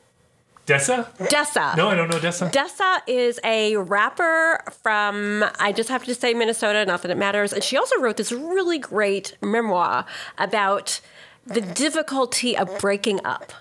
[0.66, 1.76] Dessa Dessa.
[1.76, 6.34] no I don't know Dessa Dessa is a rapper from, I just have to say
[6.34, 7.52] Minnesota, not that it matters.
[7.52, 10.04] And she also wrote this really great memoir
[10.38, 11.00] about
[11.46, 13.52] the difficulty of breaking up.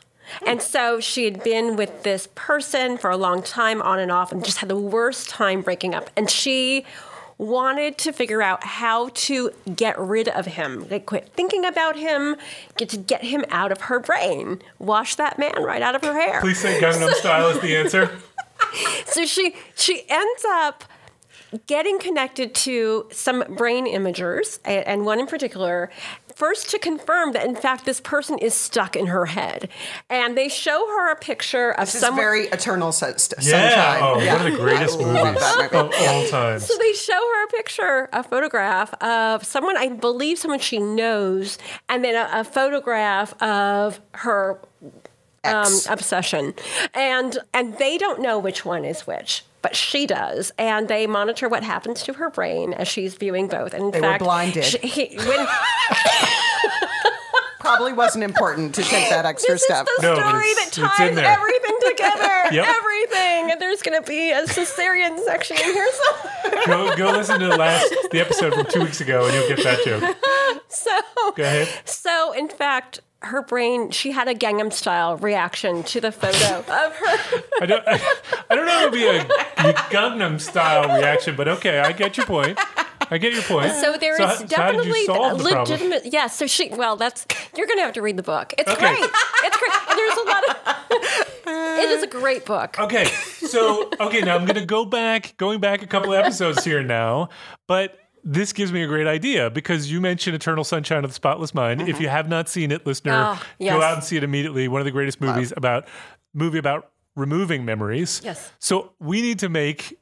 [0.45, 4.31] And so she had been with this person for a long time, on and off,
[4.31, 6.09] and just had the worst time breaking up.
[6.17, 6.85] And she
[7.38, 12.36] wanted to figure out how to get rid of him, like quit thinking about him,
[12.77, 16.13] get to get him out of her brain, wash that man right out of her
[16.13, 16.39] hair.
[16.41, 18.11] please say Gangnam Style is the answer.
[19.05, 20.86] So she she ends up
[21.67, 25.89] getting connected to some brain imagers, and one in particular,
[26.36, 29.69] first to confirm that in fact this person is stuck in her head,
[30.09, 32.21] and they show her a picture of This is someone.
[32.21, 33.69] very eternal su- st- Yeah.
[33.69, 34.01] sunshine.
[34.03, 34.33] Oh, Yeah.
[34.38, 36.59] one of the greatest movies of all time.
[36.59, 41.57] so they show her a picture, a photograph of someone, I believe someone she knows,
[41.89, 44.59] and then a, a photograph of her
[45.43, 46.53] um, obsession,
[46.93, 51.49] and and they don't know which one is which, but she does, and they monitor
[51.49, 53.74] what happens to her brain as she's viewing both.
[53.74, 54.63] And in They were blinded.
[54.63, 55.47] she- he- when,
[57.59, 59.88] Probably wasn't important to take that extra this step.
[59.89, 61.26] is the No, but story it's- that it's in ties there.
[61.26, 62.32] everything together.
[62.51, 62.68] Yep.
[62.68, 65.89] Everything and there's going to be a cesarean section in here.
[65.91, 69.47] So, Go, go listen to the last the episode from two weeks ago, and you'll
[69.55, 70.16] get that joke.
[70.70, 70.91] so,
[71.36, 71.68] Go ahead.
[71.86, 76.95] so in fact, her brain, she had a Gangnam style reaction to the photo of
[76.95, 77.43] her.
[77.61, 77.84] I don't.
[77.88, 77.99] I,
[78.49, 82.26] I don't know if it'll be a Gangnam style reaction, but okay, I get your
[82.26, 82.59] point.
[83.11, 83.71] I get your point.
[83.73, 86.05] So there is how- so how definitely you solve the legitimate.
[86.11, 86.36] Yes.
[86.38, 86.69] so she.
[86.69, 88.53] Well, that's you're going to have to read the book.
[88.57, 88.95] It's Okay.
[88.97, 89.09] great.
[89.43, 89.73] It's great.
[89.89, 91.78] And there's a lot of.
[91.80, 92.80] it is a great book.
[92.80, 97.30] Okay, so okay, now I'm gonna go back, going back a couple episodes here now,
[97.67, 101.53] but this gives me a great idea because you mentioned Eternal Sunshine of the Spotless
[101.53, 101.82] Mind.
[101.82, 102.01] If mm-hmm.
[102.03, 103.73] you have not seen it, listener, Oh, yes.
[103.73, 104.67] go out and see it immediately.
[104.67, 105.88] One of the greatest movies about
[106.34, 108.21] movie about removing memories.
[108.23, 108.51] Yes.
[108.57, 109.99] So we need to make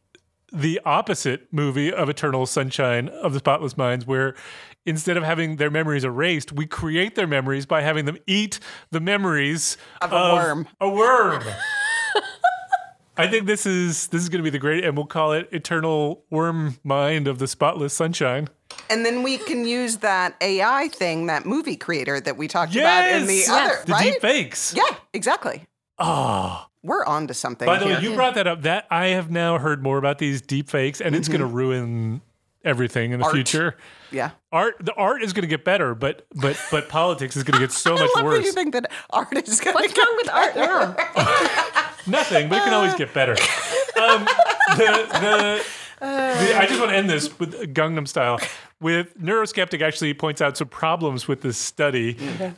[0.54, 4.36] the opposite movie of Eternal Sunshine of the Spotless Minds, where
[4.86, 8.60] instead of having their memories erased, we create their memories by having them eat
[8.90, 10.68] the memories Of a worm.
[10.80, 11.44] A worm.
[13.16, 15.48] I think this is this is going to be the great, and we'll call it
[15.52, 18.48] Eternal Worm Mind of the Spotless Sunshine.
[18.90, 23.08] And then we can use that AI thing, that movie creator that we talked about
[23.08, 23.50] in the Yes!
[23.50, 24.14] other, The right?
[24.14, 24.74] deep fakes.
[24.76, 25.66] Yeah, exactly.
[26.00, 26.66] Oh.
[26.82, 27.66] We're on to something.
[27.66, 27.96] By the here.
[27.98, 28.64] way, you brought that up.
[28.64, 31.56] That I have now heard more about these deep fakes, and it's going to mm-hmm.
[31.56, 32.22] ruin
[32.66, 33.34] everything in the Art.
[33.34, 33.78] future.
[34.12, 34.32] yeah.
[34.52, 37.66] Art, the art is going to get better, but but but politics is going to
[37.66, 40.30] get so much I love that you think that art is going What's wrong with
[40.30, 40.96] art now?
[42.08, 43.34] Nothing, but it can always get better.
[44.02, 44.26] Um,
[44.76, 45.66] the, the,
[46.00, 48.40] the, I just want to end this with Gangnam style.
[48.82, 52.18] With neuroskeptic actually points out some problems with this study,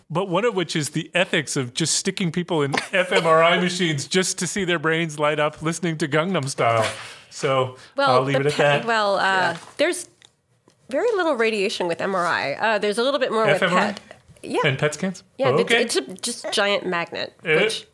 [0.09, 4.39] but one of which is the ethics of just sticking people in fMRI machines just
[4.39, 6.89] to see their brains light up listening to Gangnam style.
[7.29, 8.85] So Well, I'll leave the it at pe- that.
[8.85, 10.09] Well, uh, there's
[10.89, 12.57] very little radiation with MRI.
[12.59, 13.59] Uh, there's a little bit more with?
[13.59, 13.99] PET.
[14.41, 15.23] Yeah, and PET scans.
[15.37, 15.49] yeah.
[15.49, 17.85] Oh, it's- It's, a just giant magnet, Uh, which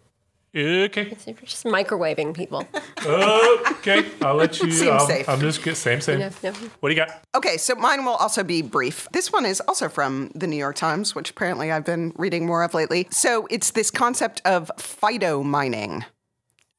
[0.56, 1.16] okay.
[1.26, 2.68] you're just microwaving people.
[3.06, 4.06] Okay.
[4.22, 4.72] I'll let you.
[4.72, 5.28] Seems I'll, safe.
[5.28, 6.20] I'm just get same same.
[6.20, 6.52] No, no.
[6.82, 7.24] What do you got?
[7.36, 9.08] Okay, so mine will also be brief.
[9.12, 12.64] This one is also from the New York Times, which apparently I've been reading more
[12.64, 13.08] of lately.
[13.12, 16.04] So it's this concept of phytomining.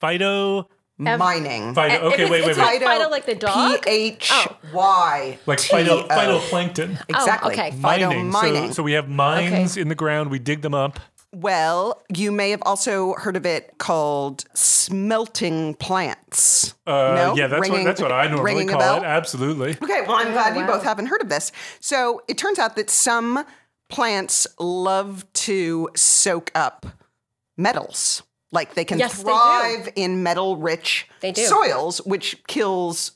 [0.00, 0.66] Phyto.
[0.98, 1.74] Mining.
[1.74, 1.86] Phyto.
[1.86, 2.14] If eh, Okay.
[2.14, 2.40] it's- Wait.
[2.42, 2.48] Wait.
[2.50, 2.82] it's Wait.
[2.82, 3.82] like- Phyto like the dog?
[3.82, 4.32] P H
[4.72, 5.38] Y.
[5.46, 6.08] Like phyto, O.
[6.08, 6.98] phytoplankton.
[7.08, 7.50] Exactly.
[7.50, 7.70] Oh, okay.
[7.78, 8.30] mining.
[8.30, 8.66] Phytomining.
[8.68, 10.30] So, so we have mines in the ground.
[10.30, 11.00] We dig them up.
[11.34, 16.74] Well, you may have also heard of it called smelting plants.
[16.86, 17.36] Uh, no?
[17.36, 19.04] yeah, that's Ringing- what that's what I normally call it.
[19.04, 19.70] Absolutely.
[19.82, 20.74] Okay, well, I'm glad you wow.
[20.74, 21.50] both haven't heard of this.
[21.80, 23.44] So it turns out that some
[23.88, 26.86] plants love to soak up
[27.56, 28.22] metals.
[28.50, 33.12] Like they can Yes, they thrive in metal rich soils, which kills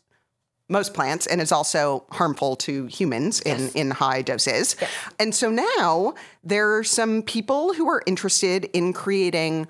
[0.68, 4.76] most plants and is also harmful to humans in, in high doses.
[5.18, 9.68] And so now there are some people who are interested in creating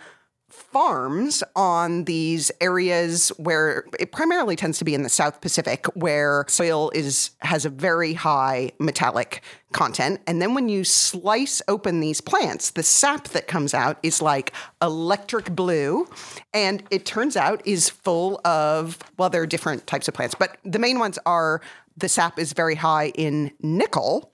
[0.76, 6.44] farms on these areas where it primarily tends to be in the South Pacific where
[6.48, 10.20] soil is has a very high metallic content.
[10.26, 14.52] And then when you slice open these plants the sap that comes out is like
[14.82, 16.06] electric blue
[16.52, 20.58] and it turns out is full of well there are different types of plants but
[20.62, 21.62] the main ones are
[21.96, 24.30] the sap is very high in nickel.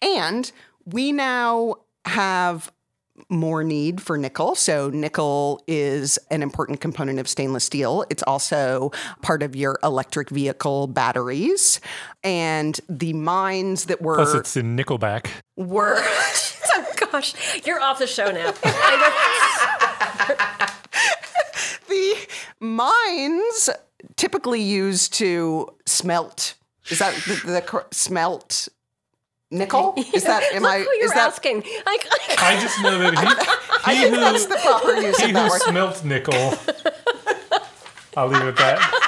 [0.00, 0.52] And
[0.84, 1.74] we now
[2.04, 2.70] have
[3.28, 4.54] more need for nickel.
[4.54, 8.04] So, nickel is an important component of stainless steel.
[8.10, 8.90] It's also
[9.22, 11.80] part of your electric vehicle batteries.
[12.24, 14.16] And the mines that were.
[14.16, 15.26] Plus, it's in Nickelback.
[15.56, 15.96] were
[16.74, 17.34] oh gosh,
[17.66, 18.54] you're off the show now.
[21.88, 22.14] The
[22.58, 23.68] mines
[24.16, 26.54] typically used to smelt.
[26.88, 28.68] Is that the, the cor- smelt
[29.52, 29.94] nickel?
[30.14, 30.78] Is that am Look I?
[30.78, 31.28] who you're is that?
[31.28, 31.56] asking.
[31.86, 32.06] Like,
[32.38, 33.26] I just know that he,
[33.90, 35.60] I he who that's the proper use he of that who word.
[35.62, 36.54] smelt nickel.
[38.16, 38.98] I'll leave it at that.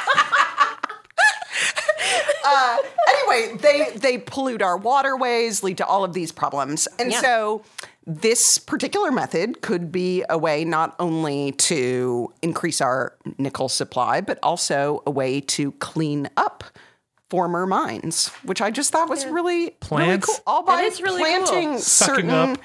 [2.47, 2.77] Uh,
[3.09, 6.87] anyway, they they pollute our waterways, lead to all of these problems.
[6.99, 7.21] And Yeah.
[7.21, 7.63] so
[8.07, 14.39] this particular method could be a way not only to increase our nickel supply, but
[14.43, 16.65] also a way to clean up
[17.35, 20.27] former mines, which I just thought was really, really Plants?
[20.27, 20.37] cool.
[20.47, 21.47] All by is really cool.
[21.47, 22.61] planting Sucking up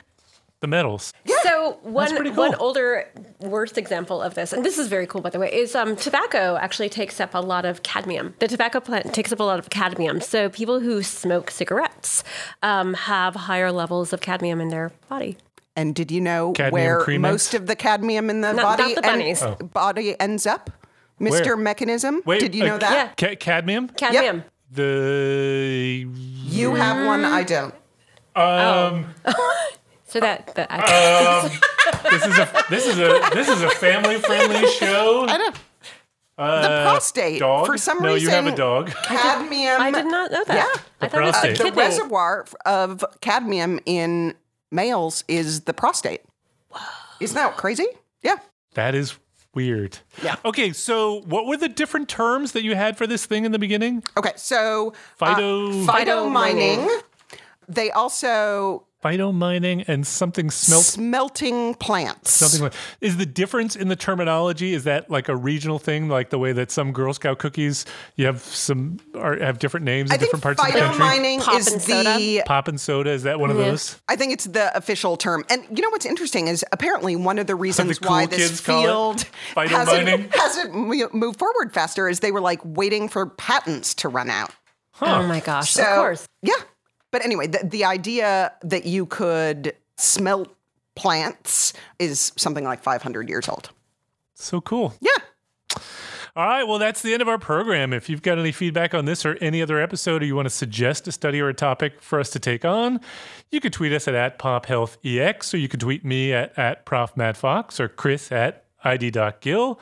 [0.60, 1.12] the metals.
[1.26, 1.38] Yeah.
[1.42, 3.08] So one pretty one older
[3.40, 6.56] worst example of this, and this is very cool by the way, is um, tobacco
[6.58, 8.36] actually takes up a lot of cadmium.
[8.38, 10.22] The tobacco plant takes up a lot of cadmium.
[10.22, 12.24] So people who smoke cigarettes
[12.62, 15.38] um, have higher levels of cadmium in their body.
[15.76, 17.22] And did you know Cadmium where Cremants?
[17.22, 19.42] most of the cadmium in the Not- body not the bunnies.
[19.42, 19.56] Oh.
[19.56, 20.70] body ends up?
[21.20, 21.46] Mr.
[21.46, 21.58] Where?
[21.58, 22.22] Mechanism?
[22.26, 22.92] Wait, did you know uh, that?
[23.20, 23.28] Yeah.
[23.30, 23.90] Ca- cadmium.
[23.90, 24.44] Cadmium.
[24.72, 26.08] The
[26.46, 27.74] You have one, I don't.
[28.36, 29.14] Um.
[30.10, 31.60] So that, that I,
[32.10, 35.28] this is a this is a this is a family friendly show.
[35.30, 35.52] I know.
[35.52, 37.40] the prostate.
[37.40, 37.68] Dog?
[37.68, 38.92] For some no, reason, you have a dog.
[39.04, 39.80] cadmium.
[39.80, 40.56] I did not know that.
[40.56, 40.82] Yeah.
[41.00, 41.58] I thought it was prostate.
[41.60, 44.34] the the reservoir of cadmium in
[44.72, 46.22] males is the prostate.
[47.20, 47.86] Isn't that crazy?
[48.24, 48.38] Yeah.
[48.74, 49.16] That is
[49.54, 50.00] weird.
[50.24, 50.36] Yeah.
[50.46, 53.60] Okay, so what were the different terms that you had for this thing in the
[53.60, 54.04] beginning?
[54.18, 56.88] Okay, so Phyto- uh, phyto mining.
[57.68, 62.32] They also Phytomining and something smelt smelting plants.
[62.32, 66.30] something like is the difference in the terminology is that like a regional thing like
[66.32, 67.86] the way that some girl scout cookies
[68.18, 70.86] you have some are have different names in I think different parts of the phyto
[70.88, 72.18] country mining is soda.
[72.18, 75.46] the pop and soda is that one of those I think it's the official term.
[75.50, 78.62] And you know what's interesting is apparently one of the reasons cool why this kids
[78.62, 79.26] call it field
[79.56, 84.52] hasn't, hasn't moved forward faster is they were like waiting for patents to run out.
[85.02, 85.72] Oh my gosh!
[85.72, 86.28] So, of course.
[86.42, 86.54] Yeah.
[87.12, 90.56] But anyway, the, the idea that you could smelt
[90.96, 93.70] plants is something like 500 years old.
[94.34, 95.12] so cool Yeah.
[96.36, 99.06] all right well that's the end of our program if you've got any feedback on
[99.06, 102.02] this or any other episode or you want to suggest a study or a topic
[102.02, 103.00] for us to take on
[103.50, 107.88] you can tweet us at, at pophealthex or you can tweet me at, at or
[107.88, 109.80] chris at id.gill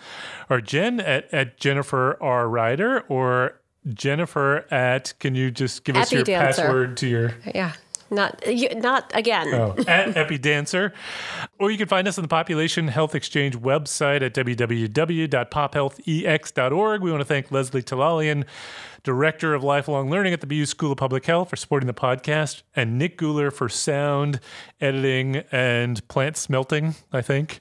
[0.51, 3.59] or jen at, at jennifer r ryder or
[3.93, 7.73] jennifer at can you just give us your password to your Yeah.
[8.09, 9.53] Not you, not again.
[9.53, 10.93] Oh, at EpiDancer.
[11.59, 17.01] Or you can find us on the Population Health Exchange website at www.pophealthex.org.
[17.01, 18.45] We want to thank Leslie Talalian,
[19.03, 22.61] Director of Lifelong Learning at the BU School of Public Health, for supporting the podcast,
[22.75, 24.39] and Nick Guler for sound,
[24.79, 27.59] editing, and plant smelting, I think.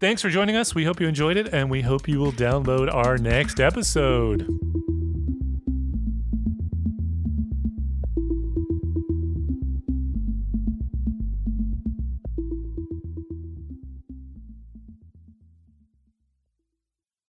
[0.00, 0.74] Thanks for joining us.
[0.74, 4.46] We hope you enjoyed it, and we hope you will download our next episode.